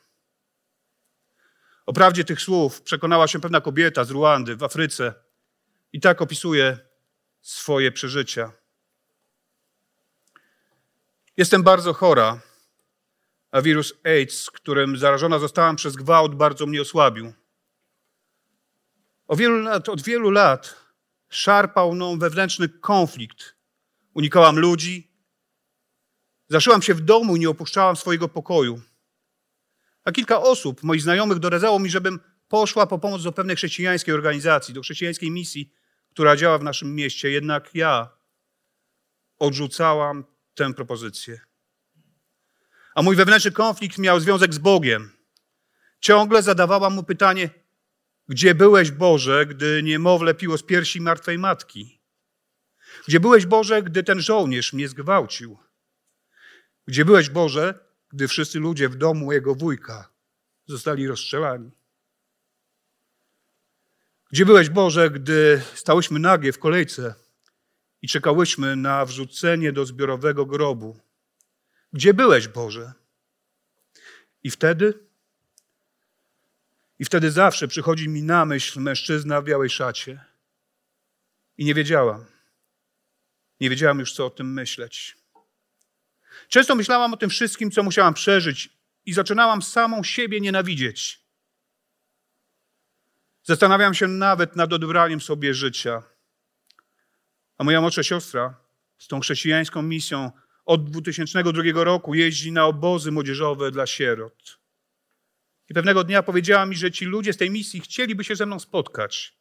O 1.87 1.93
prawdzie 1.93 2.25
tych 2.25 2.41
słów 2.41 2.83
przekonała 2.83 3.29
się 3.29 3.41
pewna 3.41 3.61
kobieta 3.61 4.05
z 4.05 4.11
Ruandy 4.11 4.57
w 4.57 4.62
Afryce 4.62 5.15
i 5.93 6.00
tak 6.00 6.23
opisuje 6.23 6.79
swoje 7.41 7.93
przeżycia. 7.93 8.65
Jestem 11.37 11.62
bardzo 11.62 11.93
chora, 11.93 12.40
a 13.50 13.62
wirus 13.62 13.95
AIDS, 14.05 14.50
którym 14.50 14.97
zarażona 14.97 15.38
zostałam 15.38 15.76
przez 15.76 15.97
gwałt, 15.97 16.35
bardzo 16.35 16.66
mnie 16.66 16.83
osłabił. 16.83 17.33
O 19.26 19.37
wielu 19.37 19.61
lat, 19.61 19.88
od 19.88 20.02
wielu 20.02 20.31
lat 20.31 20.76
szarpał 21.28 21.93
mną 21.93 22.19
wewnętrzny 22.19 22.69
konflikt. 22.69 23.57
Unikałam 24.14 24.59
ludzi, 24.59 25.11
zaszyłam 26.49 26.83
się 26.83 26.95
w 26.95 27.00
domu 27.00 27.37
i 27.37 27.40
nie 27.40 27.50
opuszczałam 27.50 27.97
swojego 27.97 28.28
pokoju. 28.28 28.81
A 30.05 30.12
kilka 30.12 30.43
osób, 30.43 30.83
moich 30.83 31.02
znajomych, 31.02 31.38
doradzało 31.38 31.78
mi, 31.78 31.90
żebym 31.90 32.21
poszła 32.49 32.87
po 32.87 32.99
pomoc 32.99 33.23
do 33.23 33.33
pewnej 33.33 33.57
chrześcijańskiej 33.57 34.14
organizacji, 34.14 34.75
do 34.75 34.83
chrześcijańskiej 34.83 35.31
misji, 35.31 35.73
która 36.11 36.37
działa 36.37 36.59
w 36.59 36.62
naszym 36.62 36.95
mieście. 36.95 37.31
Jednak 37.31 37.75
ja 37.75 38.09
odrzucałam 39.38 40.25
tę 40.57 40.75
propozycję. 40.75 41.41
A 42.95 43.03
mój 43.03 43.17
wewnętrzny 43.17 43.53
konflikt 43.53 43.99
miał 43.99 44.21
związek 44.21 44.55
z 44.55 44.59
Bogiem. 44.59 45.13
Ciągle 46.01 46.43
zadawałam 46.43 46.95
mu 46.95 47.03
pytanie, 47.03 47.51
gdzie 48.29 48.55
byłeś 48.55 48.91
Boże, 48.91 49.47
gdy 49.47 49.83
niemowlę 49.83 50.35
piło 50.35 50.59
z 50.59 50.63
piersi 50.63 51.01
martwej 51.01 51.39
matki? 51.39 52.01
Gdzie 53.09 53.21
byłeś 53.21 53.47
Boże, 53.47 53.83
gdy 53.83 54.03
ten 54.03 54.21
żołnierz 54.21 54.73
mnie 54.73 54.89
zgwałcił? 54.89 55.59
Gdzie 56.87 57.05
byłeś 57.05 57.31
Boże, 57.31 57.87
gdy 58.09 58.29
wszyscy 58.29 58.59
ludzie 58.59 58.89
w 58.89 58.97
domu 58.97 59.33
jego 59.33 59.55
wujka 59.55 60.13
zostali 60.67 61.07
rozstrzelani? 61.07 61.71
Gdzie 64.31 64.47
byłeś 64.47 64.71
Boże, 64.71 65.11
gdy 65.11 65.63
stałyśmy 65.75 66.19
nagie 66.19 66.53
w 66.53 66.59
kolejce 66.59 67.15
i 68.07 68.09
czekałyśmy 68.09 68.77
na 68.77 69.05
wrzucenie 69.05 69.73
do 69.73 69.87
zbiorowego 69.87 70.47
grobu? 70.47 71.01
Gdzie 71.93 72.15
byłeś 72.15 72.49
Boże? 72.49 72.93
I 74.43 74.51
wtedy 74.51 74.99
i 76.99 77.05
wtedy 77.05 77.31
zawsze 77.31 77.69
przychodzi 77.69 78.09
mi 78.09 78.23
na 78.23 78.45
myśl 78.45 78.81
mężczyzna 78.81 79.41
w 79.41 79.45
białej 79.45 79.71
szacie. 79.71 80.25
I 81.59 81.65
nie 81.65 81.75
wiedziałam. 81.75 82.25
Nie 83.61 83.71
wiedziałam 83.71 83.99
już, 83.99 84.13
co 84.13 84.27
o 84.27 84.31
tym 84.31 84.53
myśleć. 84.53 85.17
Często 86.49 86.75
myślałam 86.75 87.15
o 87.15 87.17
tym 87.17 87.31
wszystkim, 87.31 87.71
co 87.71 87.83
musiałam 87.83 88.15
przeżyć, 88.15 88.71
i 89.07 89.13
zaczynałam 89.13 89.63
samą 89.63 90.03
siebie 90.03 90.41
nienawidzieć. 90.41 91.21
Zastanawiam 93.43 93.95
się 93.95 94.09
nawet 94.09 94.57
nad 94.57 94.73
odbraniem 94.73 95.21
sobie 95.21 95.55
życia. 95.55 96.15
A 97.59 97.65
moja 97.65 97.81
młodsza 97.81 98.03
siostra 98.03 98.55
z 98.99 99.09
tą 99.09 99.21
chrześcijańską 99.21 99.83
misją 99.83 100.31
od 100.65 100.91
2002 100.91 101.85
roku 101.85 102.15
jeździ 102.15 102.53
na 102.53 102.67
obozy 102.67 103.13
młodzieżowe 103.13 103.71
dla 103.71 103.87
sierot. 103.87 104.59
I 105.69 105.75
pewnego 105.75 106.05
dnia 106.05 106.23
powiedziała 106.23 106.67
mi, 106.67 106.77
że 106.77 106.91
ci 106.91 107.05
ludzie 107.05 107.33
z 107.33 107.37
tej 107.37 107.51
misji 107.51 107.81
chcieliby 107.81 108.25
się 108.25 108.37
ze 108.37 108.47
mną 108.47 108.59
spotkać. 108.59 109.37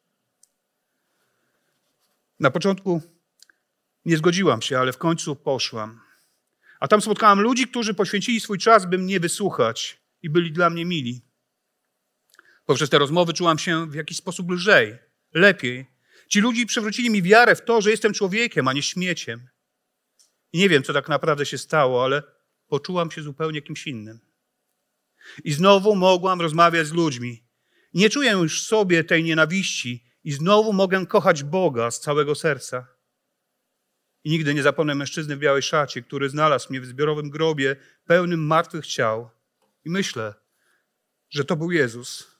Na 2.40 2.50
początku 2.50 3.02
nie 4.04 4.16
zgodziłam 4.16 4.62
się, 4.62 4.78
ale 4.78 4.92
w 4.92 4.98
końcu 4.98 5.36
poszłam. 5.36 6.00
A 6.80 6.88
tam 6.88 7.00
spotkałam 7.00 7.40
ludzi, 7.40 7.66
którzy 7.68 7.94
poświęcili 7.94 8.40
swój 8.40 8.58
czas, 8.58 8.86
by 8.86 8.98
mnie 8.98 9.20
wysłuchać 9.20 10.00
i 10.22 10.30
byli 10.30 10.52
dla 10.52 10.70
mnie 10.70 10.84
mili. 10.84 11.20
Poprzez 12.66 12.90
te 12.90 12.98
rozmowy 12.98 13.32
czułam 13.32 13.58
się 13.58 13.90
w 13.90 13.94
jakiś 13.94 14.16
sposób 14.16 14.50
lżej, 14.50 14.98
lepiej. 15.34 15.95
Ci 16.28 16.40
ludzie 16.40 16.66
przywrócili 16.66 17.10
mi 17.10 17.22
wiarę 17.22 17.56
w 17.56 17.64
to, 17.64 17.80
że 17.80 17.90
jestem 17.90 18.12
człowiekiem, 18.12 18.68
a 18.68 18.72
nie 18.72 18.82
śmieciem. 18.82 19.48
I 20.52 20.58
nie 20.58 20.68
wiem, 20.68 20.82
co 20.82 20.92
tak 20.92 21.08
naprawdę 21.08 21.46
się 21.46 21.58
stało, 21.58 22.04
ale 22.04 22.22
poczułam 22.66 23.10
się 23.10 23.22
zupełnie 23.22 23.62
kimś 23.62 23.86
innym. 23.86 24.20
I 25.44 25.52
znowu 25.52 25.96
mogłam 25.96 26.40
rozmawiać 26.40 26.86
z 26.86 26.92
ludźmi. 26.92 27.44
Nie 27.94 28.10
czuję 28.10 28.30
już 28.30 28.62
sobie 28.62 29.04
tej 29.04 29.24
nienawiści 29.24 30.04
i 30.24 30.32
znowu 30.32 30.72
mogę 30.72 31.06
kochać 31.06 31.42
Boga 31.42 31.90
z 31.90 32.00
całego 32.00 32.34
serca. 32.34 32.86
I 34.24 34.30
nigdy 34.30 34.54
nie 34.54 34.62
zapomnę 34.62 34.94
mężczyzny 34.94 35.36
w 35.36 35.38
białej 35.38 35.62
szacie, 35.62 36.02
który 36.02 36.28
znalazł 36.28 36.66
mnie 36.70 36.80
w 36.80 36.86
zbiorowym 36.86 37.30
grobie 37.30 37.76
pełnym 38.04 38.46
martwych 38.46 38.86
ciał. 38.86 39.30
I 39.84 39.90
myślę, 39.90 40.34
że 41.30 41.44
to 41.44 41.56
był 41.56 41.70
Jezus. 41.70 42.35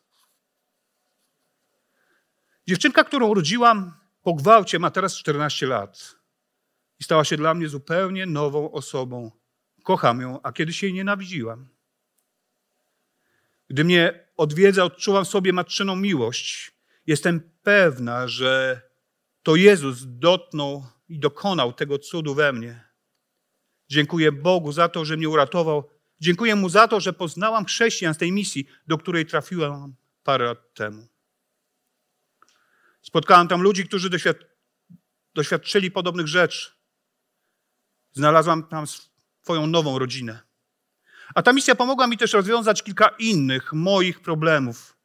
Dziewczynka, 2.68 3.04
którą 3.04 3.26
urodziłam 3.28 3.92
po 4.22 4.34
gwałcie, 4.34 4.78
ma 4.78 4.90
teraz 4.90 5.16
14 5.16 5.66
lat 5.66 6.16
i 7.00 7.04
stała 7.04 7.24
się 7.24 7.36
dla 7.36 7.54
mnie 7.54 7.68
zupełnie 7.68 8.26
nową 8.26 8.72
osobą. 8.72 9.30
Kocham 9.82 10.20
ją, 10.20 10.42
a 10.42 10.52
kiedyś 10.52 10.82
jej 10.82 10.92
nienawidziłam. 10.92 11.68
Gdy 13.68 13.84
mnie 13.84 14.28
odwiedza, 14.36 14.84
odczuwam 14.84 15.24
sobie 15.24 15.52
matczyną 15.52 15.96
miłość. 15.96 16.72
Jestem 17.06 17.50
pewna, 17.62 18.28
że 18.28 18.80
to 19.42 19.56
Jezus 19.56 19.98
dotknął 20.04 20.86
i 21.08 21.18
dokonał 21.18 21.72
tego 21.72 21.98
cudu 21.98 22.34
we 22.34 22.52
mnie. 22.52 22.84
Dziękuję 23.88 24.32
Bogu 24.32 24.72
za 24.72 24.88
to, 24.88 25.04
że 25.04 25.16
mnie 25.16 25.28
uratował. 25.28 25.90
Dziękuję 26.20 26.56
Mu 26.56 26.68
za 26.68 26.88
to, 26.88 27.00
że 27.00 27.12
poznałam 27.12 27.64
chrześcijan 27.64 28.14
z 28.14 28.18
tej 28.18 28.32
misji, 28.32 28.66
do 28.86 28.98
której 28.98 29.26
trafiłam 29.26 29.94
parę 30.22 30.44
lat 30.44 30.74
temu. 30.74 31.15
Spotkałam 33.08 33.48
tam 33.48 33.62
ludzi, 33.62 33.84
którzy 33.84 34.10
doświad 34.10 34.36
doświadczyli 35.34 35.90
podobnych 35.90 36.26
rzeczy. 36.26 36.70
Znalazłam 38.12 38.68
tam 38.68 38.84
swoją 39.42 39.66
nową 39.66 39.98
rodzinę. 39.98 40.40
A 41.34 41.42
ta 41.42 41.52
misja 41.52 41.74
pomogła 41.74 42.06
mi 42.06 42.18
też 42.18 42.32
rozwiązać 42.32 42.82
kilka 42.82 43.08
innych 43.18 43.72
moich 43.72 44.20
problemów. 44.20 44.96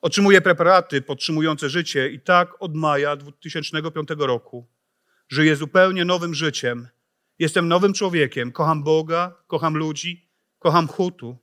Otrzymuję 0.00 0.40
preparaty 0.40 1.02
podtrzymujące 1.02 1.70
życie 1.70 2.10
i 2.10 2.20
tak 2.20 2.62
od 2.62 2.74
maja 2.74 3.16
2005 3.16 4.08
roku 4.18 4.66
żyję 5.28 5.56
zupełnie 5.56 6.04
nowym 6.04 6.34
życiem. 6.34 6.88
Jestem 7.38 7.68
nowym 7.68 7.92
człowiekiem. 7.92 8.52
Kocham 8.52 8.82
Boga, 8.82 9.42
kocham 9.46 9.76
ludzi, 9.76 10.28
kocham 10.58 10.88
Hutu 10.88 11.38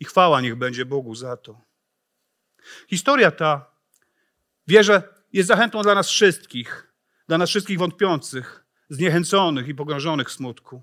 i 0.00 0.04
chwała 0.04 0.40
niech 0.40 0.56
będzie 0.56 0.86
Bogu 0.86 1.14
za 1.14 1.36
to. 1.36 1.60
Historia 2.88 3.30
ta, 3.30 3.75
wierzę, 4.66 5.02
jest 5.32 5.48
zachętą 5.48 5.82
dla 5.82 5.94
nas 5.94 6.08
wszystkich, 6.08 6.92
dla 7.28 7.38
nas 7.38 7.50
wszystkich 7.50 7.78
wątpiących, 7.78 8.64
zniechęconych 8.88 9.68
i 9.68 9.74
pogrążonych 9.74 10.28
w 10.28 10.32
smutku. 10.32 10.82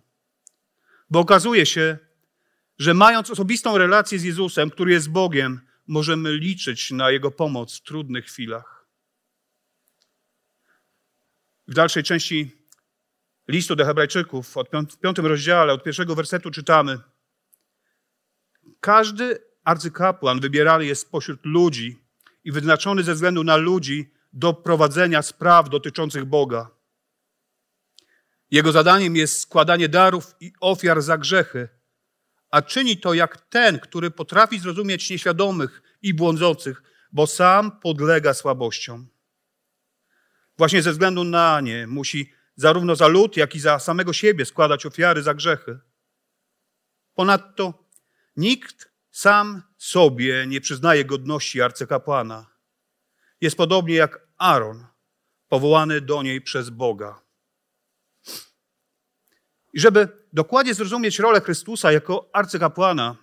Bo 1.09 1.19
okazuje 1.19 1.65
się, 1.65 1.97
że 2.77 2.93
mając 2.93 3.31
osobistą 3.31 3.77
relację 3.77 4.19
z 4.19 4.23
Jezusem, 4.23 4.69
który 4.69 4.91
jest 4.91 5.09
Bogiem, 5.09 5.61
możemy 5.87 6.37
liczyć 6.37 6.91
na 6.91 7.11
Jego 7.11 7.31
pomoc 7.31 7.77
w 7.77 7.83
trudnych 7.83 8.25
chwilach. 8.25 8.87
W 11.67 11.73
dalszej 11.73 12.03
części 12.03 12.51
listu 13.47 13.75
do 13.75 13.85
Hebrajczyków, 13.85 14.55
w 14.93 14.99
piątym 14.99 15.25
rozdziale, 15.25 15.73
od 15.73 15.83
pierwszego 15.83 16.15
wersetu 16.15 16.51
czytamy: 16.51 16.99
Każdy 18.79 19.39
arcykapłan 19.63 20.39
wybierany 20.39 20.85
jest 20.85 21.01
spośród 21.01 21.39
ludzi 21.43 22.02
i 22.43 22.51
wyznaczony 22.51 23.03
ze 23.03 23.13
względu 23.13 23.43
na 23.43 23.55
ludzi 23.55 24.13
do 24.33 24.53
prowadzenia 24.53 25.21
spraw 25.21 25.69
dotyczących 25.69 26.25
Boga. 26.25 26.69
Jego 28.51 28.71
zadaniem 28.71 29.15
jest 29.15 29.39
składanie 29.39 29.89
darów 29.89 30.35
i 30.39 30.53
ofiar 30.59 31.01
za 31.01 31.17
grzechy, 31.17 31.69
a 32.49 32.61
czyni 32.61 32.97
to 32.97 33.13
jak 33.13 33.37
ten, 33.37 33.79
który 33.79 34.11
potrafi 34.11 34.59
zrozumieć 34.59 35.09
nieświadomych 35.09 35.81
i 36.01 36.13
błądzących, 36.13 36.83
bo 37.11 37.27
sam 37.27 37.79
podlega 37.79 38.33
słabościom. 38.33 39.07
Właśnie 40.57 40.81
ze 40.81 40.91
względu 40.91 41.23
na 41.23 41.61
nie 41.61 41.87
musi 41.87 42.33
zarówno 42.55 42.95
za 42.95 43.07
lud, 43.07 43.37
jak 43.37 43.55
i 43.55 43.59
za 43.59 43.79
samego 43.79 44.13
siebie 44.13 44.45
składać 44.45 44.85
ofiary 44.85 45.23
za 45.23 45.33
grzechy. 45.33 45.79
Ponadto 47.13 47.87
nikt 48.37 48.92
sam 49.13 49.61
sobie 49.77 50.47
nie 50.47 50.61
przyznaje 50.61 51.05
godności 51.05 51.61
arcykapłana. 51.61 52.45
Jest 53.41 53.57
podobnie 53.57 53.95
jak 53.95 54.27
Aaron, 54.37 54.85
powołany 55.47 56.01
do 56.01 56.23
niej 56.23 56.41
przez 56.41 56.69
Boga. 56.69 57.21
I 59.73 59.79
żeby 59.79 60.07
dokładnie 60.33 60.73
zrozumieć 60.73 61.19
rolę 61.19 61.41
Chrystusa 61.41 61.91
jako 61.91 62.29
arcykapłana, 62.33 63.15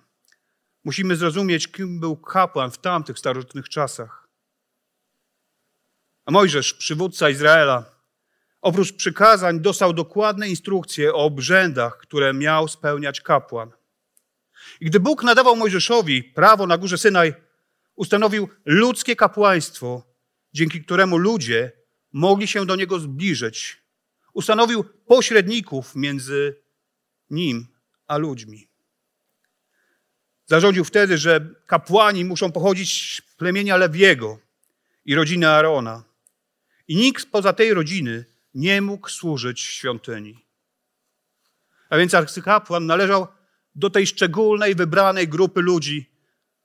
musimy 0.84 1.16
zrozumieć, 1.16 1.68
kim 1.68 2.00
był 2.00 2.16
kapłan 2.16 2.70
w 2.70 2.78
tamtych 2.78 3.18
starożytnych 3.18 3.68
czasach. 3.68 4.28
A 6.24 6.30
Mojżesz, 6.30 6.74
przywódca 6.74 7.30
Izraela, 7.30 7.84
oprócz 8.60 8.92
przykazań 8.92 9.60
dostał 9.60 9.92
dokładne 9.92 10.48
instrukcje 10.48 11.14
o 11.14 11.24
obrzędach, 11.24 11.98
które 11.98 12.34
miał 12.34 12.68
spełniać 12.68 13.20
kapłan. 13.20 13.79
I 14.80 14.86
gdy 14.86 15.00
Bóg 15.00 15.22
nadawał 15.22 15.56
Mojżeszowi 15.56 16.24
prawo 16.24 16.66
na 16.66 16.78
górze 16.78 16.98
Synaj, 16.98 17.34
ustanowił 17.96 18.48
ludzkie 18.64 19.16
kapłaństwo, 19.16 20.06
dzięki 20.52 20.84
któremu 20.84 21.18
ludzie 21.18 21.72
mogli 22.12 22.48
się 22.48 22.66
do 22.66 22.76
niego 22.76 22.98
zbliżyć. 22.98 23.82
Ustanowił 24.32 24.84
pośredników 24.84 25.96
między 25.96 26.62
nim 27.30 27.66
a 28.06 28.16
ludźmi. 28.16 28.68
Zarządził 30.46 30.84
wtedy, 30.84 31.18
że 31.18 31.54
kapłani 31.66 32.24
muszą 32.24 32.52
pochodzić 32.52 33.16
z 33.16 33.36
plemienia 33.36 33.76
Lewiego 33.76 34.38
i 35.04 35.14
rodziny 35.14 35.48
Aarona. 35.48 36.04
I 36.88 36.96
nikt 36.96 37.30
poza 37.30 37.52
tej 37.52 37.74
rodziny 37.74 38.24
nie 38.54 38.82
mógł 38.82 39.08
służyć 39.08 39.60
świątyni. 39.60 40.44
A 41.90 41.96
więc 41.96 42.14
arcykapłan 42.14 42.86
należał 42.86 43.26
do 43.74 43.90
tej 43.90 44.06
szczególnej, 44.06 44.74
wybranej 44.74 45.28
grupy 45.28 45.60
ludzi, 45.60 46.10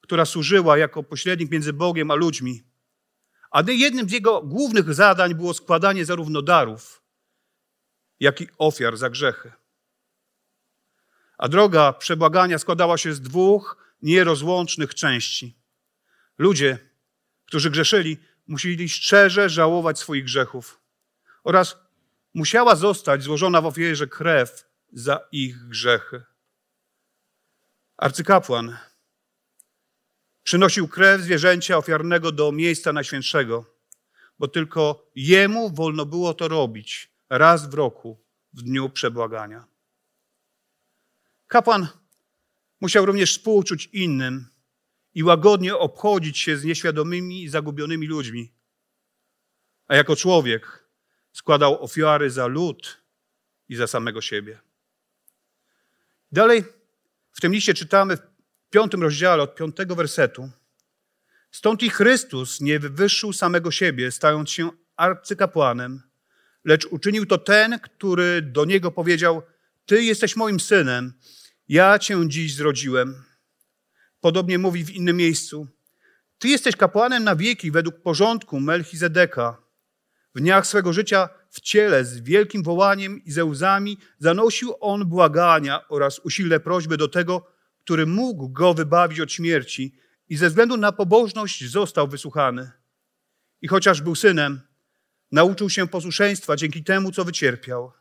która 0.01 0.25
służyła 0.25 0.77
jako 0.77 1.03
pośrednik 1.03 1.51
między 1.51 1.73
Bogiem 1.73 2.11
a 2.11 2.15
ludźmi. 2.15 2.63
A 3.51 3.63
jednym 3.67 4.09
z 4.09 4.11
jego 4.11 4.41
głównych 4.41 4.93
zadań 4.93 5.35
było 5.35 5.53
składanie 5.53 6.05
zarówno 6.05 6.41
darów, 6.41 7.03
jak 8.19 8.41
i 8.41 8.47
ofiar 8.57 8.97
za 8.97 9.09
grzechy. 9.09 9.51
A 11.37 11.47
droga 11.47 11.93
przebłagania 11.93 12.59
składała 12.59 12.97
się 12.97 13.13
z 13.13 13.21
dwóch 13.21 13.93
nierozłącznych 14.01 14.95
części. 14.95 15.57
Ludzie, 16.37 16.79
którzy 17.45 17.69
grzeszyli, 17.69 18.17
musieli 18.47 18.89
szczerze 18.89 19.49
żałować 19.49 19.99
swoich 19.99 20.23
grzechów 20.23 20.81
oraz 21.43 21.77
musiała 22.33 22.75
zostać 22.75 23.23
złożona 23.23 23.61
w 23.61 23.65
ofierze 23.65 24.07
krew 24.07 24.69
za 24.91 25.19
ich 25.31 25.67
grzechy. 25.67 26.23
Arcykapłan 27.97 28.77
przynosił 30.43 30.87
krew 30.87 31.21
zwierzęcia 31.21 31.77
ofiarnego 31.77 32.31
do 32.31 32.51
miejsca 32.51 32.93
najświętszego, 32.93 33.65
bo 34.39 34.47
tylko 34.47 35.11
jemu 35.15 35.69
wolno 35.69 36.05
było 36.05 36.33
to 36.33 36.47
robić 36.47 37.11
raz 37.29 37.69
w 37.69 37.73
roku, 37.73 38.23
w 38.53 38.61
dniu 38.61 38.89
przebłagania. 38.89 39.65
Kapłan 41.47 41.87
musiał 42.81 43.05
również 43.05 43.31
współczuć 43.31 43.89
innym 43.93 44.47
i 45.13 45.23
łagodnie 45.23 45.77
obchodzić 45.77 46.39
się 46.39 46.57
z 46.57 46.63
nieświadomymi 46.63 47.43
i 47.43 47.49
zagubionymi 47.49 48.07
ludźmi. 48.07 48.53
A 49.87 49.95
jako 49.95 50.15
człowiek 50.15 50.89
składał 51.31 51.83
ofiary 51.83 52.29
za 52.29 52.47
lud 52.47 53.01
i 53.69 53.75
za 53.75 53.87
samego 53.87 54.21
siebie. 54.21 54.59
Dalej 56.31 56.63
w 57.35 57.41
tym 57.41 57.53
liście 57.53 57.73
czytamy 57.73 58.17
w 58.17 58.21
piątym 58.69 59.01
rozdziale 59.01 59.43
od 59.43 59.55
piątego 59.55 59.95
wersetu. 59.95 60.49
Stąd 61.51 61.83
i 61.83 61.89
Chrystus 61.89 62.61
nie 62.61 62.79
wywyższył 62.79 63.33
samego 63.33 63.71
siebie, 63.71 64.11
stając 64.11 64.49
się 64.49 64.69
arcykapłanem, 64.95 66.01
lecz 66.65 66.85
uczynił 66.85 67.25
to 67.25 67.37
ten, 67.37 67.79
który 67.79 68.41
do 68.41 68.65
niego 68.65 68.91
powiedział: 68.91 69.41
Ty 69.85 70.03
jesteś 70.03 70.35
moim 70.35 70.59
synem, 70.59 71.13
ja 71.69 71.99
cię 71.99 72.27
dziś 72.27 72.55
zrodziłem. 72.55 73.23
Podobnie 74.21 74.57
mówi 74.57 74.83
w 74.83 74.89
innym 74.91 75.17
miejscu. 75.17 75.67
Ty 76.39 76.47
jesteś 76.47 76.75
kapłanem 76.75 77.23
na 77.23 77.35
wieki 77.35 77.71
według 77.71 78.01
porządku 78.01 78.59
Melchizedeka. 78.59 79.57
W 80.35 80.39
dniach 80.39 80.67
swego 80.67 80.93
życia 80.93 81.29
w 81.55 81.61
ciele 81.61 82.05
z 82.05 82.19
wielkim 82.19 82.63
wołaniem 82.63 83.23
i 83.25 83.31
ze 83.31 83.45
łzami 83.45 83.97
zanosił 84.19 84.73
on 84.79 85.05
błagania 85.05 85.87
oraz 85.87 86.19
usilne 86.19 86.59
prośby 86.59 86.97
do 86.97 87.07
tego, 87.07 87.47
który 87.83 88.05
mógł 88.05 88.49
go 88.49 88.73
wybawić 88.73 89.19
od 89.19 89.31
śmierci 89.31 89.95
i 90.29 90.37
ze 90.37 90.49
względu 90.49 90.77
na 90.77 90.91
pobożność 90.91 91.69
został 91.69 92.07
wysłuchany. 92.07 92.71
I 93.61 93.67
chociaż 93.67 94.01
był 94.01 94.15
synem, 94.15 94.61
nauczył 95.31 95.69
się 95.69 95.87
posłuszeństwa 95.87 96.55
dzięki 96.55 96.83
temu, 96.83 97.11
co 97.11 97.25
wycierpiał. 97.25 97.91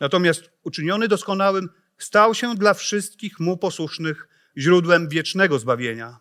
Natomiast 0.00 0.50
uczyniony 0.62 1.08
doskonałym 1.08 1.68
stał 1.98 2.34
się 2.34 2.54
dla 2.54 2.74
wszystkich 2.74 3.40
mu 3.40 3.56
posłusznych 3.56 4.28
źródłem 4.56 5.08
wiecznego 5.08 5.58
zbawienia. 5.58 6.20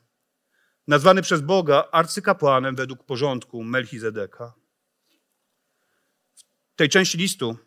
Nazwany 0.88 1.22
przez 1.22 1.42
Boga 1.42 1.84
arcykapłanem 1.92 2.76
według 2.76 3.04
porządku 3.04 3.64
Melchizedeka. 3.64 4.61
Tej 6.82 6.90
części 6.90 7.18
listu 7.18 7.58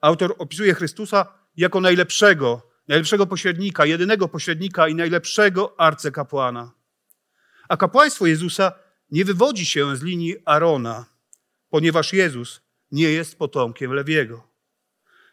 autor 0.00 0.34
opisuje 0.38 0.74
Chrystusa 0.74 1.26
jako 1.56 1.80
najlepszego, 1.80 2.62
najlepszego 2.88 3.26
pośrednika, 3.26 3.86
jedynego 3.86 4.28
pośrednika 4.28 4.88
i 4.88 4.94
najlepszego 4.94 5.80
arcykapłana. 5.80 6.72
A 7.68 7.76
kapłaństwo 7.76 8.26
Jezusa 8.26 8.72
nie 9.10 9.24
wywodzi 9.24 9.66
się 9.66 9.96
z 9.96 10.02
linii 10.02 10.36
Arona, 10.44 11.06
ponieważ 11.70 12.12
Jezus 12.12 12.60
nie 12.90 13.10
jest 13.10 13.38
potomkiem 13.38 13.92
Lewiego, 13.92 14.48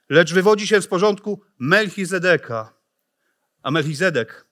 lecz 0.10 0.34
wywodzi 0.34 0.68
się 0.68 0.82
z 0.82 0.88
porządku 0.88 1.42
Melchizedeka. 1.60 2.74
A 3.64 3.72
Melchizedek 3.72 4.48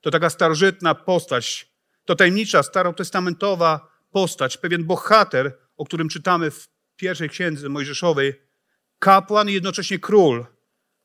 to 0.00 0.10
taka 0.10 0.30
starożytna 0.30 0.94
postać, 0.94 1.72
to 2.04 2.16
tajemnicza, 2.16 2.62
starotestamentowa 2.62 3.88
postać, 4.10 4.56
pewien 4.56 4.84
bohater, 4.84 5.58
o 5.76 5.84
którym 5.84 6.08
czytamy 6.08 6.50
w 6.50 6.77
pierwszej 6.98 7.28
księdze 7.28 7.68
Mojżeszowej, 7.68 8.42
kapłan 8.98 9.48
i 9.48 9.52
jednocześnie 9.52 9.98
król, 9.98 10.46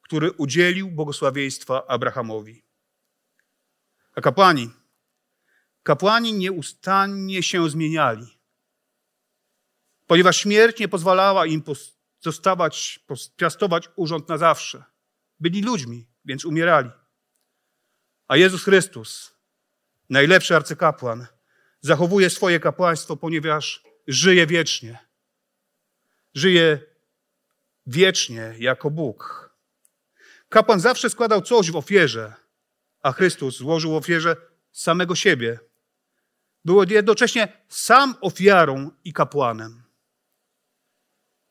który 0.01 0.31
udzielił 0.31 0.91
błogosławieństwa 0.91 1.87
Abrahamowi. 1.87 2.63
A 4.15 4.21
kapłani, 4.21 4.69
kapłani 5.83 6.33
nieustannie 6.33 7.43
się 7.43 7.69
zmieniali, 7.69 8.37
ponieważ 10.07 10.37
śmierć 10.37 10.79
nie 10.79 10.87
pozwalała 10.87 11.45
im 11.45 11.63
zostawać, 12.19 12.99
piastować 13.35 13.89
urząd 13.95 14.29
na 14.29 14.37
zawsze. 14.37 14.83
Byli 15.39 15.61
ludźmi, 15.61 16.07
więc 16.25 16.45
umierali. 16.45 16.89
A 18.27 18.37
Jezus 18.37 18.63
Chrystus, 18.63 19.35
najlepszy 20.09 20.55
arcykapłan, 20.55 21.27
zachowuje 21.81 22.29
swoje 22.29 22.59
kapłaństwo, 22.59 23.17
ponieważ 23.17 23.83
żyje 24.07 24.47
wiecznie. 24.47 25.02
Żyje 26.33 26.79
wiecznie 27.87 28.55
jako 28.59 28.91
Bóg. 28.91 29.49
Kapłan 30.49 30.79
zawsze 30.79 31.09
składał 31.09 31.41
coś 31.41 31.71
w 31.71 31.75
ofierze, 31.75 32.33
a 33.01 33.11
Chrystus 33.11 33.57
złożył 33.57 33.95
ofierze 33.95 34.35
samego 34.71 35.15
siebie. 35.15 35.59
Był 36.65 36.83
jednocześnie 36.83 37.65
sam 37.67 38.15
ofiarą 38.21 38.91
i 39.03 39.13
kapłanem. 39.13 39.83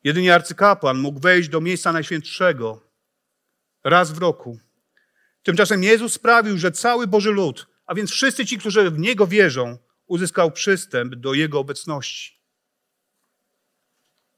Jedynie 0.03 0.35
arcykapłan 0.35 0.97
mógł 0.97 1.19
wejść 1.19 1.49
do 1.49 1.61
miejsca 1.61 1.91
najświętszego 1.91 2.89
raz 3.83 4.11
w 4.11 4.17
roku. 4.17 4.59
Tymczasem 5.43 5.83
Jezus 5.83 6.13
sprawił, 6.13 6.57
że 6.57 6.71
cały 6.71 7.07
Boży 7.07 7.31
lud, 7.31 7.67
a 7.85 7.95
więc 7.95 8.11
wszyscy 8.11 8.45
ci, 8.45 8.57
którzy 8.57 8.91
w 8.91 8.99
Niego 8.99 9.27
wierzą, 9.27 9.77
uzyskał 10.05 10.51
przystęp 10.51 11.15
do 11.15 11.33
Jego 11.33 11.59
obecności. 11.59 12.42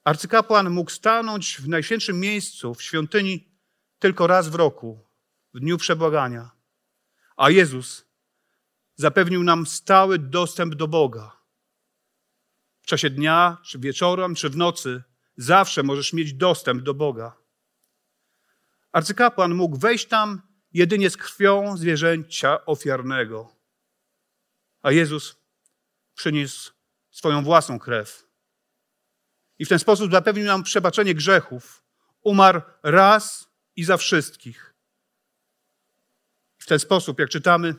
Arcykapłan 0.05 0.69
mógł 0.69 0.91
stanąć 0.91 1.57
w 1.61 1.67
najświętszym 1.67 2.19
miejscu, 2.19 2.75
w 2.75 2.83
świątyni, 2.83 3.51
tylko 3.99 4.27
raz 4.27 4.49
w 4.49 4.55
roku, 4.55 5.09
w 5.53 5.59
dniu 5.59 5.77
przebłagania. 5.77 6.51
A 7.37 7.49
Jezus 7.49 8.05
zapewnił 8.95 9.43
nam 9.43 9.65
stały 9.65 10.19
dostęp 10.19 10.75
do 10.75 10.87
Boga. 10.87 11.37
W 12.81 12.85
czasie 12.85 13.09
dnia, 13.09 13.57
czy 13.65 13.79
wieczorem, 13.79 14.35
czy 14.35 14.49
w 14.49 14.57
nocy, 14.57 15.03
zawsze 15.37 15.83
możesz 15.83 16.13
mieć 16.13 16.33
dostęp 16.33 16.83
do 16.83 16.93
Boga. 16.93 17.37
Arcykapłan 18.91 19.55
mógł 19.55 19.77
wejść 19.77 20.07
tam 20.07 20.41
jedynie 20.73 21.09
z 21.09 21.17
krwią 21.17 21.77
zwierzęcia 21.77 22.65
ofiarnego. 22.65 23.55
A 24.81 24.91
Jezus 24.91 25.35
przyniósł 26.15 26.73
swoją 27.11 27.43
własną 27.43 27.79
krew. 27.79 28.25
I 29.59 29.65
w 29.65 29.69
ten 29.69 29.79
sposób 29.79 30.11
zapewnił 30.11 30.45
nam 30.45 30.63
przebaczenie 30.63 31.15
grzechów. 31.15 31.83
Umarł 32.21 32.61
raz 32.83 33.47
i 33.75 33.83
za 33.83 33.97
wszystkich. 33.97 34.73
W 36.57 36.65
ten 36.65 36.79
sposób, 36.79 37.19
jak 37.19 37.29
czytamy, 37.29 37.75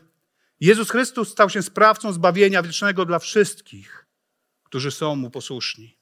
Jezus 0.61 0.91
Chrystus 0.91 1.29
stał 1.29 1.51
się 1.51 1.62
sprawcą 1.62 2.12
zbawienia 2.12 2.62
wiecznego 2.62 3.05
dla 3.05 3.19
wszystkich, 3.19 4.07
którzy 4.62 4.91
są 4.91 5.17
Mu 5.17 5.31
posłuszni. 5.31 5.97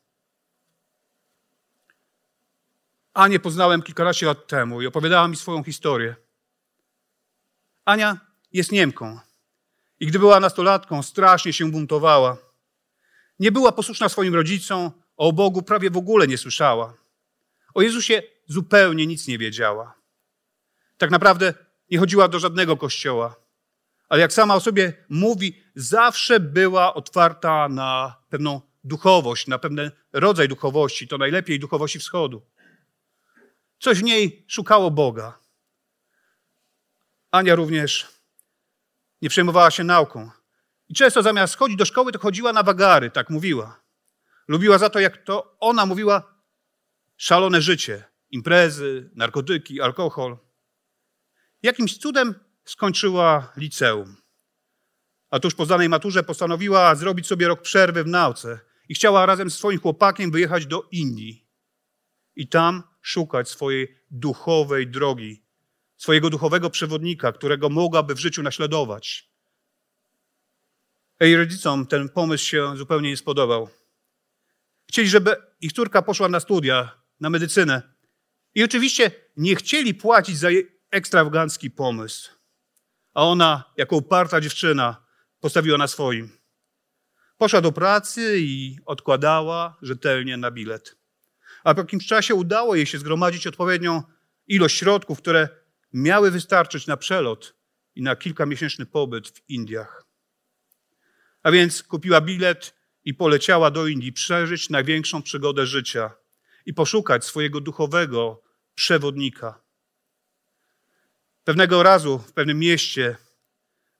Anię 3.14 3.40
poznałem 3.40 3.82
kilkanaście 3.82 4.26
lat 4.26 4.46
temu 4.46 4.82
i 4.82 4.86
opowiadała 4.86 5.28
mi 5.28 5.36
swoją 5.36 5.64
historię. 5.64 6.16
Ania 7.84 8.20
jest 8.52 8.72
Niemką 8.72 9.20
i 10.00 10.06
gdy 10.06 10.18
była 10.18 10.40
nastolatką, 10.40 11.02
strasznie 11.02 11.52
się 11.52 11.70
buntowała. 11.70 12.36
Nie 13.38 13.52
była 13.52 13.72
posłuszna 13.72 14.08
swoim 14.08 14.34
rodzicom, 14.34 15.03
o 15.16 15.32
Bogu 15.32 15.62
prawie 15.62 15.90
w 15.90 15.96
ogóle 15.96 16.26
nie 16.26 16.38
słyszała. 16.38 16.94
O 17.74 17.82
Jezusie 17.82 18.22
zupełnie 18.46 19.06
nic 19.06 19.28
nie 19.28 19.38
wiedziała. 19.38 19.94
Tak 20.98 21.10
naprawdę 21.10 21.54
nie 21.90 21.98
chodziła 21.98 22.28
do 22.28 22.38
żadnego 22.38 22.76
kościoła, 22.76 23.36
ale 24.08 24.20
jak 24.20 24.32
sama 24.32 24.54
o 24.54 24.60
sobie 24.60 24.92
mówi, 25.08 25.62
zawsze 25.74 26.40
była 26.40 26.94
otwarta 26.94 27.68
na 27.68 28.14
pewną 28.30 28.60
duchowość, 28.84 29.46
na 29.46 29.58
pewien 29.58 29.90
rodzaj 30.12 30.48
duchowości, 30.48 31.08
to 31.08 31.18
najlepiej 31.18 31.60
duchowości 31.60 31.98
wschodu. 31.98 32.42
Coś 33.78 33.98
w 33.98 34.02
niej 34.02 34.44
szukało 34.48 34.90
Boga. 34.90 35.38
Ania 37.30 37.54
również 37.54 38.08
nie 39.22 39.28
przejmowała 39.28 39.70
się 39.70 39.84
nauką. 39.84 40.30
I 40.88 40.94
często 40.94 41.22
zamiast 41.22 41.56
chodzić 41.56 41.76
do 41.76 41.84
szkoły, 41.84 42.12
to 42.12 42.18
chodziła 42.18 42.52
na 42.52 42.62
wagary, 42.62 43.10
tak 43.10 43.30
mówiła. 43.30 43.83
Lubiła 44.48 44.78
za 44.78 44.90
to, 44.90 45.00
jak 45.00 45.24
to 45.24 45.56
ona 45.60 45.86
mówiła, 45.86 46.34
szalone 47.16 47.62
życie. 47.62 48.04
Imprezy, 48.30 49.10
narkotyki, 49.14 49.80
alkohol. 49.80 50.38
Jakimś 51.62 51.98
cudem 51.98 52.34
skończyła 52.64 53.52
liceum. 53.56 54.16
A 55.30 55.40
tuż 55.40 55.54
po 55.54 55.64
zdanej 55.64 55.88
maturze 55.88 56.22
postanowiła 56.22 56.94
zrobić 56.94 57.26
sobie 57.26 57.48
rok 57.48 57.62
przerwy 57.62 58.04
w 58.04 58.06
nauce 58.06 58.60
i 58.88 58.94
chciała 58.94 59.26
razem 59.26 59.50
z 59.50 59.58
swoim 59.58 59.80
chłopakiem 59.80 60.30
wyjechać 60.30 60.66
do 60.66 60.88
Indii 60.92 61.46
i 62.36 62.48
tam 62.48 62.82
szukać 63.02 63.48
swojej 63.48 63.98
duchowej 64.10 64.86
drogi, 64.86 65.44
swojego 65.96 66.30
duchowego 66.30 66.70
przewodnika, 66.70 67.32
którego 67.32 67.68
mogłaby 67.68 68.14
w 68.14 68.18
życiu 68.18 68.42
naśladować. 68.42 69.30
Jej 71.20 71.36
rodzicom 71.36 71.86
ten 71.86 72.08
pomysł 72.08 72.44
się 72.44 72.76
zupełnie 72.76 73.10
nie 73.10 73.16
spodobał. 73.16 73.68
Chcieli, 74.94 75.08
żeby 75.08 75.36
ich 75.60 75.72
córka 75.72 76.02
poszła 76.02 76.28
na 76.28 76.40
studia, 76.40 77.00
na 77.20 77.30
medycynę. 77.30 77.82
I 78.54 78.64
oczywiście 78.64 79.10
nie 79.36 79.56
chcieli 79.56 79.94
płacić 79.94 80.38
za 80.38 80.50
jej 80.50 80.80
ekstrawagancki 80.90 81.70
pomysł. 81.70 82.30
A 83.14 83.24
ona, 83.24 83.64
jako 83.76 83.96
uparta 83.96 84.40
dziewczyna, 84.40 85.04
postawiła 85.40 85.78
na 85.78 85.86
swoim. 85.86 86.30
Poszła 87.38 87.60
do 87.60 87.72
pracy 87.72 88.36
i 88.38 88.78
odkładała 88.86 89.76
rzetelnie 89.82 90.36
na 90.36 90.50
bilet. 90.50 90.96
A 91.64 91.74
po 91.74 91.80
jakimś 91.80 92.06
czasie 92.06 92.34
udało 92.34 92.74
jej 92.74 92.86
się 92.86 92.98
zgromadzić 92.98 93.46
odpowiednią 93.46 94.02
ilość 94.46 94.78
środków, 94.78 95.18
które 95.18 95.48
miały 95.92 96.30
wystarczyć 96.30 96.86
na 96.86 96.96
przelot 96.96 97.54
i 97.94 98.02
na 98.02 98.16
kilkamiesięczny 98.16 98.86
pobyt 98.86 99.28
w 99.28 99.50
Indiach. 99.50 100.04
A 101.42 101.50
więc 101.50 101.82
kupiła 101.82 102.20
bilet 102.20 102.83
i 103.04 103.14
poleciała 103.14 103.70
do 103.70 103.86
Indii 103.86 104.12
przeżyć 104.12 104.70
największą 104.70 105.22
przygodę 105.22 105.66
życia 105.66 106.10
i 106.66 106.74
poszukać 106.74 107.24
swojego 107.24 107.60
duchowego 107.60 108.42
przewodnika. 108.74 109.60
Pewnego 111.44 111.82
razu 111.82 112.18
w 112.18 112.32
pewnym 112.32 112.58
mieście 112.58 113.16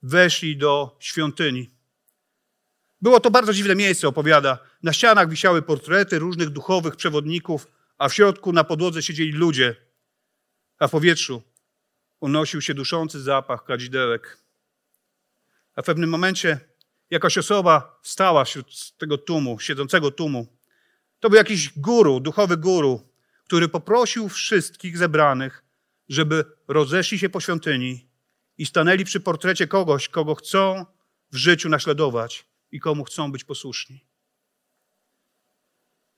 weszli 0.03 0.57
do 0.57 0.97
świątyni. 1.01 1.71
Było 3.01 3.21
to 3.21 3.31
bardzo 3.31 3.53
dziwne 3.53 3.75
miejsce, 3.75 4.09
opowiada. 4.09 4.59
Na 4.83 4.93
ścianach 4.93 5.29
wisiały 5.29 5.63
portrety 5.63 6.19
różnych 6.19 6.51
duchowych 6.51 6.97
przewodników, 6.97 7.67
a 7.99 8.09
w 8.09 8.15
środku 8.15 8.53
na 8.53 8.65
podłodze 8.65 9.03
siedzieli 9.03 9.33
ludzie, 9.33 9.77
a 10.79 10.89
w 10.89 10.91
powietrzu 10.91 11.43
unosił 12.21 12.61
się 12.61 12.75
duszący 12.75 13.21
zapach 13.21 13.65
kadzidełek. 13.65 14.39
A 15.77 15.83
w 15.83 15.85
pewnym 15.85 16.11
momencie 16.11 16.61
jakaś 17.11 17.39
osoba 17.39 18.01
stała 18.03 18.45
wśród 18.45 18.97
tego 18.99 19.19
tłumu, 19.19 19.59
siedzącego 19.59 20.11
tłumu. 20.11 20.47
To 21.21 21.31
był 21.31 21.37
jakiś 21.37 21.79
guru, 21.79 22.21
duchowy 22.21 22.57
guru, 22.57 23.09
który 23.45 23.69
poprosił 23.69 24.29
wszystkich 24.29 24.99
zebranych, 24.99 25.65
żeby 26.09 26.45
rozeszli 26.69 27.19
się 27.19 27.29
po 27.29 27.41
świątyni 27.41 28.09
i 28.59 28.67
stanęli 28.67 29.05
przy 29.05 29.21
portrecie 29.21 29.67
kogoś, 29.67 30.09
kogo 30.09 30.35
chcą 30.35 30.87
w 31.33 31.37
życiu 31.37 31.69
naśladować 31.69 32.47
i 32.73 32.81
komu 32.81 33.05
chcą 33.05 33.33
być 33.33 33.45
posłuszni. 33.45 34.05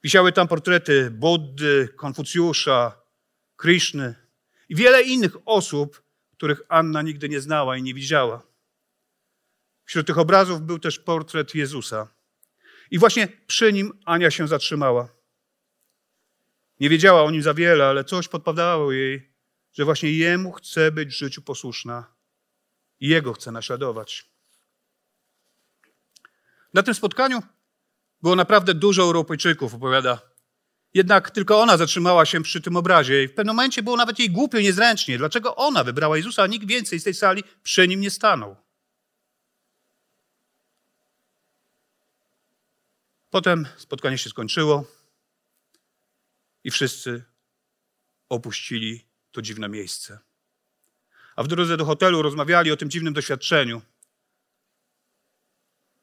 Wisiały 0.03 0.33
tam 0.33 0.49
portrety 0.49 1.11
Buddy, 1.11 1.88
Konfucjusza, 1.96 3.01
Krishny 3.57 4.14
i 4.68 4.75
wiele 4.75 5.03
innych 5.03 5.37
osób, 5.44 6.03
których 6.33 6.62
Anna 6.68 7.03
nigdy 7.03 7.29
nie 7.29 7.40
znała 7.40 7.77
i 7.77 7.83
nie 7.83 7.94
widziała. 7.94 8.42
Wśród 9.87 10.07
tych 10.07 10.18
obrazów 10.18 10.62
był 10.62 10.79
też 10.79 10.99
portret 10.99 11.55
Jezusa. 11.55 12.09
I 12.90 12.99
właśnie 12.99 13.29
przy 13.46 13.72
nim 13.72 13.92
Ania 14.05 14.31
się 14.31 14.49
zatrzymała. 14.49 15.09
Nie 16.81 16.88
wiedziała 16.88 17.22
o 17.22 17.31
nim 17.31 17.42
za 17.42 17.55
wiele, 17.55 17.87
ale 17.87 18.05
coś 18.05 18.29
podpowiadało 18.29 18.92
jej, 18.92 19.33
że 19.72 19.85
właśnie 19.85 20.12
Jemu 20.12 20.53
chce 20.53 20.92
być 20.92 21.09
w 21.09 21.18
życiu 21.18 21.42
posłuszna 21.42 22.14
i 23.01 23.09
Jego 23.09 23.33
chce 23.33 23.53
naśladować. 23.53 24.31
Na 26.75 26.83
tym 26.83 26.94
spotkaniu 26.94 27.42
było 28.22 28.37
naprawdę 28.37 28.75
dużo 28.75 29.03
Europejczyków, 29.03 29.75
opowiada. 29.75 30.20
Jednak 30.94 31.31
tylko 31.31 31.61
ona 31.61 31.77
zatrzymała 31.77 32.27
się 32.27 32.42
przy 32.42 32.61
tym 32.61 32.77
obrazie 32.77 33.25
i 33.25 33.29
w 33.29 33.35
pewnym 33.35 33.57
momencie 33.57 33.83
było 33.83 33.96
nawet 33.96 34.18
jej 34.18 34.31
głupio, 34.31 34.61
niezręcznie. 34.61 35.18
Dlaczego 35.18 35.57
ona 35.57 35.85
wybrała 35.85 36.16
Jezusa, 36.16 36.42
a 36.42 36.46
nikt 36.46 36.66
więcej 36.66 37.01
z 37.01 37.05
tej 37.05 37.14
sali 37.14 37.44
przy 37.62 37.88
nim 37.88 38.01
nie 38.01 38.11
stanął? 38.11 38.65
Potem 43.37 43.66
spotkanie 43.77 44.18
się 44.18 44.31
skończyło 44.31 44.85
i 46.64 46.70
wszyscy 46.70 47.25
opuścili 48.29 49.07
to 49.33 49.42
dziwne 49.42 49.68
miejsce. 49.68 50.18
A 51.37 51.42
w 51.42 51.49
drodze 51.49 51.77
do 51.77 51.85
hotelu 51.85 52.22
rozmawiali 52.22 52.72
o 52.72 52.77
tym 52.77 52.90
dziwnym 52.90 53.14
doświadczeniu. 53.14 53.83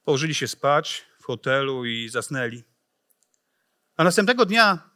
Położyli 0.04 0.36
się 0.36 0.48
spać 0.48 1.06
w 1.20 1.26
hotelu 1.26 1.86
i 1.86 2.10
zasnęli. 2.10 2.64
A 3.98 4.04
następnego 4.04 4.46
dnia 4.46 4.90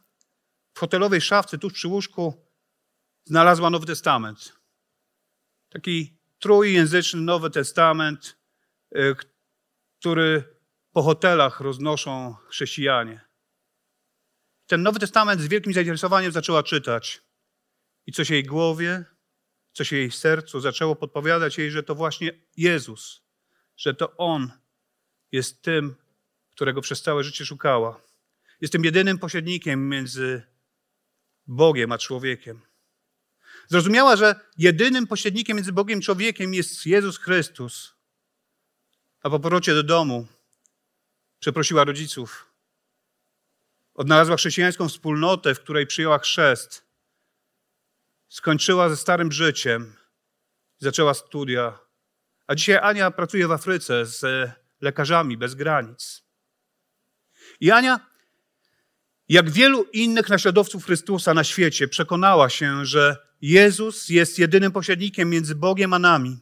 w 0.74 0.78
hotelowej 0.78 1.20
szafce 1.20 1.58
tuż 1.58 1.72
przy 1.72 1.88
łóżku 1.88 2.46
znalazła 3.24 3.70
Nowy 3.70 3.86
Testament. 3.86 4.52
Taki 5.70 6.16
trójjęzyczny 6.38 7.20
Nowy 7.20 7.50
Testament, 7.50 8.36
y, 8.96 9.16
który 9.98 10.57
po 10.98 11.02
hotelach 11.02 11.60
roznoszą 11.60 12.34
chrześcijanie. 12.48 13.20
Ten 14.66 14.82
Nowy 14.82 15.00
Testament 15.00 15.40
z 15.40 15.48
wielkim 15.48 15.72
zainteresowaniem 15.72 16.32
zaczęła 16.32 16.62
czytać. 16.62 17.22
I 18.06 18.12
coś 18.12 18.30
jej 18.30 18.44
głowie, 18.44 19.04
coś 19.72 19.92
jej 19.92 20.10
sercu 20.10 20.60
zaczęło 20.60 20.96
podpowiadać 20.96 21.58
jej, 21.58 21.70
że 21.70 21.82
to 21.82 21.94
właśnie 21.94 22.32
Jezus, 22.56 23.22
że 23.76 23.94
to 23.94 24.16
On 24.16 24.50
jest 25.32 25.62
tym, 25.62 25.94
którego 26.50 26.80
przez 26.80 27.02
całe 27.02 27.24
życie 27.24 27.46
szukała. 27.46 28.00
Jest 28.60 28.72
tym 28.72 28.84
jedynym 28.84 29.18
pośrednikiem 29.18 29.88
między 29.88 30.42
Bogiem 31.46 31.92
a 31.92 31.98
człowiekiem. 31.98 32.60
Zrozumiała, 33.68 34.16
że 34.16 34.40
jedynym 34.56 35.06
pośrednikiem 35.06 35.56
między 35.56 35.72
Bogiem 35.72 35.98
a 35.98 36.02
człowiekiem 36.02 36.54
jest 36.54 36.86
Jezus 36.86 37.18
Chrystus. 37.18 37.94
A 39.22 39.30
po 39.30 39.40
powrocie 39.40 39.74
do 39.74 39.82
domu 39.82 40.26
przeprosiła 41.40 41.84
rodziców. 41.84 42.52
Odnalazła 43.94 44.36
chrześcijańską 44.36 44.88
wspólnotę, 44.88 45.54
w 45.54 45.60
której 45.60 45.86
przyjęła 45.86 46.18
chrzest. 46.18 46.84
Skończyła 48.28 48.88
ze 48.88 48.96
starym 48.96 49.32
życiem, 49.32 49.96
zaczęła 50.78 51.14
studia. 51.14 51.78
A 52.46 52.54
dzisiaj 52.54 52.78
Ania 52.82 53.10
pracuje 53.10 53.48
w 53.48 53.52
Afryce 53.52 54.06
z 54.06 54.50
lekarzami 54.80 55.36
bez 55.36 55.54
granic. 55.54 56.24
I 57.60 57.70
Ania, 57.70 58.00
jak 59.28 59.50
wielu 59.50 59.84
innych 59.92 60.28
naśladowców 60.28 60.84
Chrystusa 60.84 61.34
na 61.34 61.44
świecie, 61.44 61.88
przekonała 61.88 62.48
się, 62.48 62.86
że 62.86 63.16
Jezus 63.40 64.08
jest 64.08 64.38
jedynym 64.38 64.72
pośrednikiem 64.72 65.30
między 65.30 65.54
Bogiem 65.54 65.92
a 65.92 65.98
nami. 65.98 66.38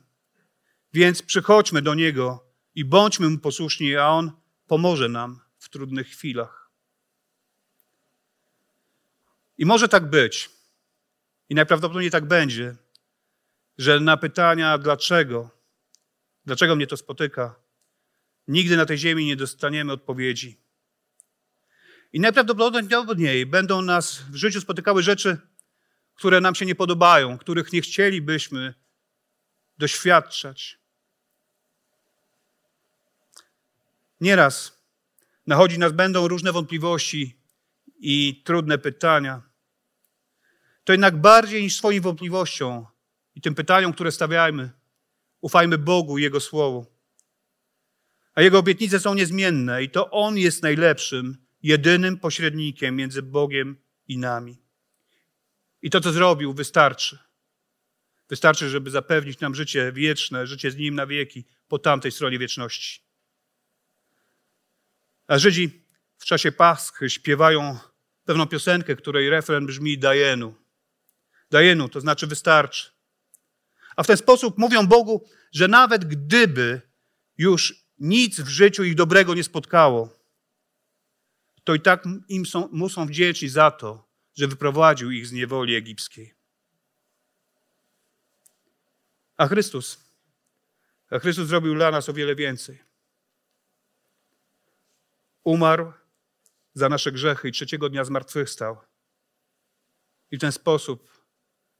Więc 0.92 1.22
przychodźmy 1.22 1.82
do 1.82 1.94
Niego 1.94 2.44
i 2.74 2.84
bądźmy 2.84 3.28
Mu 3.28 3.38
posłuszni, 3.38 3.96
a 3.96 4.08
On 4.08 4.32
pomoże 4.66 5.08
nam 5.08 5.40
w 5.58 5.68
trudnych 5.68 6.08
chwilach. 6.08 6.70
I 9.58 9.66
może 9.66 9.88
tak 9.88 10.10
być, 10.10 10.50
i 11.48 11.54
najprawdopodobniej 11.54 12.10
tak 12.10 12.24
będzie, 12.24 12.76
że 13.78 14.00
na 14.00 14.16
pytania 14.16 14.78
dlaczego, 14.78 15.50
dlaczego 16.46 16.76
mnie 16.76 16.86
to 16.86 16.96
spotyka, 16.96 17.54
nigdy 18.48 18.76
na 18.76 18.86
tej 18.86 18.98
ziemi 18.98 19.26
nie 19.26 19.36
dostaniemy 19.36 19.92
odpowiedzi. 19.92 20.58
I 22.12 22.20
najprawdopodobniej 22.20 23.46
będą 23.46 23.82
nas 23.82 24.18
w 24.18 24.34
życiu 24.34 24.60
spotykały 24.60 25.02
rzeczy, 25.02 25.38
które 26.14 26.40
nam 26.40 26.54
się 26.54 26.66
nie 26.66 26.74
podobają, 26.74 27.38
których 27.38 27.72
nie 27.72 27.80
chcielibyśmy 27.80 28.74
doświadczać. 29.78 30.78
Nieraz 34.20 34.82
nachodzi 35.46 35.78
nas 35.78 35.92
będą 35.92 36.28
różne 36.28 36.52
wątpliwości 36.52 37.40
i 37.98 38.42
trudne 38.44 38.78
pytania. 38.78 39.42
To 40.84 40.92
jednak 40.92 41.20
bardziej 41.20 41.62
niż 41.62 41.76
swoim 41.76 42.02
wątpliwościom 42.02 42.86
i 43.34 43.40
tym 43.40 43.54
pytaniom, 43.54 43.92
które 43.92 44.12
stawiajmy, 44.12 44.70
ufajmy 45.40 45.78
Bogu 45.78 46.18
i 46.18 46.22
Jego 46.22 46.40
Słowu. 46.40 46.86
A 48.34 48.42
Jego 48.42 48.58
obietnice 48.58 49.00
są 49.00 49.14
niezmienne 49.14 49.82
i 49.82 49.90
to 49.90 50.10
On 50.10 50.38
jest 50.38 50.62
najlepszym, 50.62 51.46
jedynym 51.62 52.18
pośrednikiem 52.18 52.96
między 52.96 53.22
Bogiem 53.22 53.76
i 54.08 54.18
nami. 54.18 54.62
I 55.82 55.90
to, 55.90 56.00
co 56.00 56.12
zrobił, 56.12 56.54
wystarczy. 56.54 57.18
Wystarczy, 58.28 58.68
żeby 58.68 58.90
zapewnić 58.90 59.40
nam 59.40 59.54
życie 59.54 59.92
wieczne, 59.92 60.46
życie 60.46 60.70
z 60.70 60.76
Nim 60.76 60.94
na 60.94 61.06
wieki, 61.06 61.44
po 61.68 61.78
tamtej 61.78 62.12
stronie 62.12 62.38
wieczności. 62.38 63.05
A 65.26 65.38
Żydzi 65.38 65.82
w 66.18 66.24
czasie 66.24 66.52
Paschy 66.52 67.10
śpiewają 67.10 67.78
pewną 68.24 68.46
piosenkę, 68.46 68.96
której 68.96 69.30
refren 69.30 69.66
brzmi 69.66 69.98
Dajenu. 69.98 70.54
Dajenu, 71.50 71.88
to 71.88 72.00
znaczy 72.00 72.26
wystarczy. 72.26 72.90
A 73.96 74.02
w 74.02 74.06
ten 74.06 74.16
sposób 74.16 74.58
mówią 74.58 74.86
Bogu, 74.86 75.28
że 75.52 75.68
nawet 75.68 76.04
gdyby 76.04 76.80
już 77.38 77.86
nic 77.98 78.40
w 78.40 78.48
życiu 78.48 78.84
ich 78.84 78.94
dobrego 78.94 79.34
nie 79.34 79.44
spotkało, 79.44 80.16
to 81.64 81.74
i 81.74 81.80
tak 81.80 82.04
im 82.28 82.46
są, 82.46 82.68
mu 82.72 82.88
są 82.88 83.06
wdzięczni 83.06 83.48
za 83.48 83.70
to, 83.70 84.08
że 84.34 84.48
wyprowadził 84.48 85.10
ich 85.10 85.26
z 85.26 85.32
niewoli 85.32 85.74
egipskiej. 85.74 86.34
A 89.36 89.46
Chrystus, 89.46 90.00
a 91.10 91.18
Chrystus 91.18 91.48
zrobił 91.48 91.74
dla 91.74 91.90
nas 91.90 92.08
o 92.08 92.12
wiele 92.12 92.34
więcej. 92.34 92.85
Umarł 95.46 95.92
za 96.74 96.88
nasze 96.88 97.12
grzechy 97.12 97.48
i 97.48 97.52
trzeciego 97.52 97.88
dnia 97.88 98.04
zmartwychwstał. 98.04 98.76
I 100.30 100.36
w 100.36 100.40
ten 100.40 100.52
sposób 100.52 101.24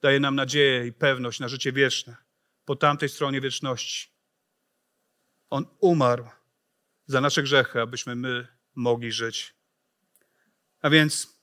daje 0.00 0.20
nam 0.20 0.34
nadzieję 0.34 0.86
i 0.86 0.92
pewność 0.92 1.40
na 1.40 1.48
życie 1.48 1.72
wieczne 1.72 2.16
po 2.64 2.76
tamtej 2.76 3.08
stronie 3.08 3.40
wieczności. 3.40 4.10
On 5.50 5.66
umarł 5.80 6.28
za 7.06 7.20
nasze 7.20 7.42
grzechy, 7.42 7.80
abyśmy 7.80 8.16
my 8.16 8.48
mogli 8.74 9.12
żyć. 9.12 9.54
A 10.80 10.90
więc 10.90 11.40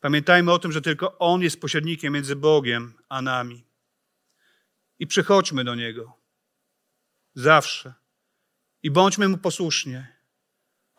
pamiętajmy 0.00 0.52
o 0.52 0.58
tym, 0.58 0.72
że 0.72 0.82
tylko 0.82 1.18
On 1.18 1.42
jest 1.42 1.60
pośrednikiem 1.60 2.12
między 2.12 2.36
Bogiem 2.36 2.98
a 3.08 3.22
nami. 3.22 3.64
I 4.98 5.06
przychodźmy 5.06 5.64
do 5.64 5.74
Niego 5.74 6.18
zawsze 7.34 7.94
i 8.82 8.90
bądźmy 8.90 9.28
Mu 9.28 9.38
posłuszni, 9.38 10.21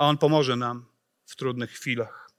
a 0.04 0.06
On 0.06 0.18
pomoże 0.18 0.56
nam 0.56 0.86
w 1.26 1.36
trudnych 1.36 1.72
chwilach. 1.72 2.30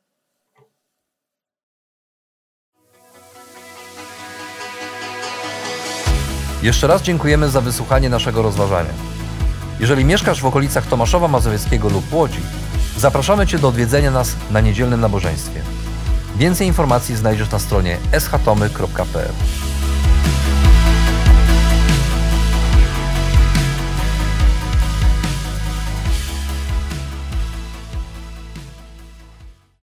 Jeszcze 6.63 6.87
raz 6.87 7.03
dziękujemy 7.03 7.49
za 7.49 7.61
wysłuchanie 7.61 8.09
naszego 8.09 8.43
rozważania. 8.43 8.91
Jeżeli 9.81 10.05
mieszkasz 10.05 10.41
w 10.41 10.47
okolicach 10.47 10.87
Tomaszowa 10.87 11.29
Mazowieckiego 11.29 11.89
lub 11.89 12.13
Łodzi, 12.13 12.41
zapraszamy 12.97 13.47
Cię 13.47 13.59
do 13.59 13.69
odwiedzenia 13.69 14.11
nas 14.11 14.37
na 14.51 14.61
niedzielnym 14.61 15.01
nabożeństwie. 15.01 15.63
Więcej 16.37 16.67
informacji 16.67 17.17
znajdziesz 17.17 17.51
na 17.51 17.59
stronie 17.59 17.99
schatomy.pl. 18.19 19.33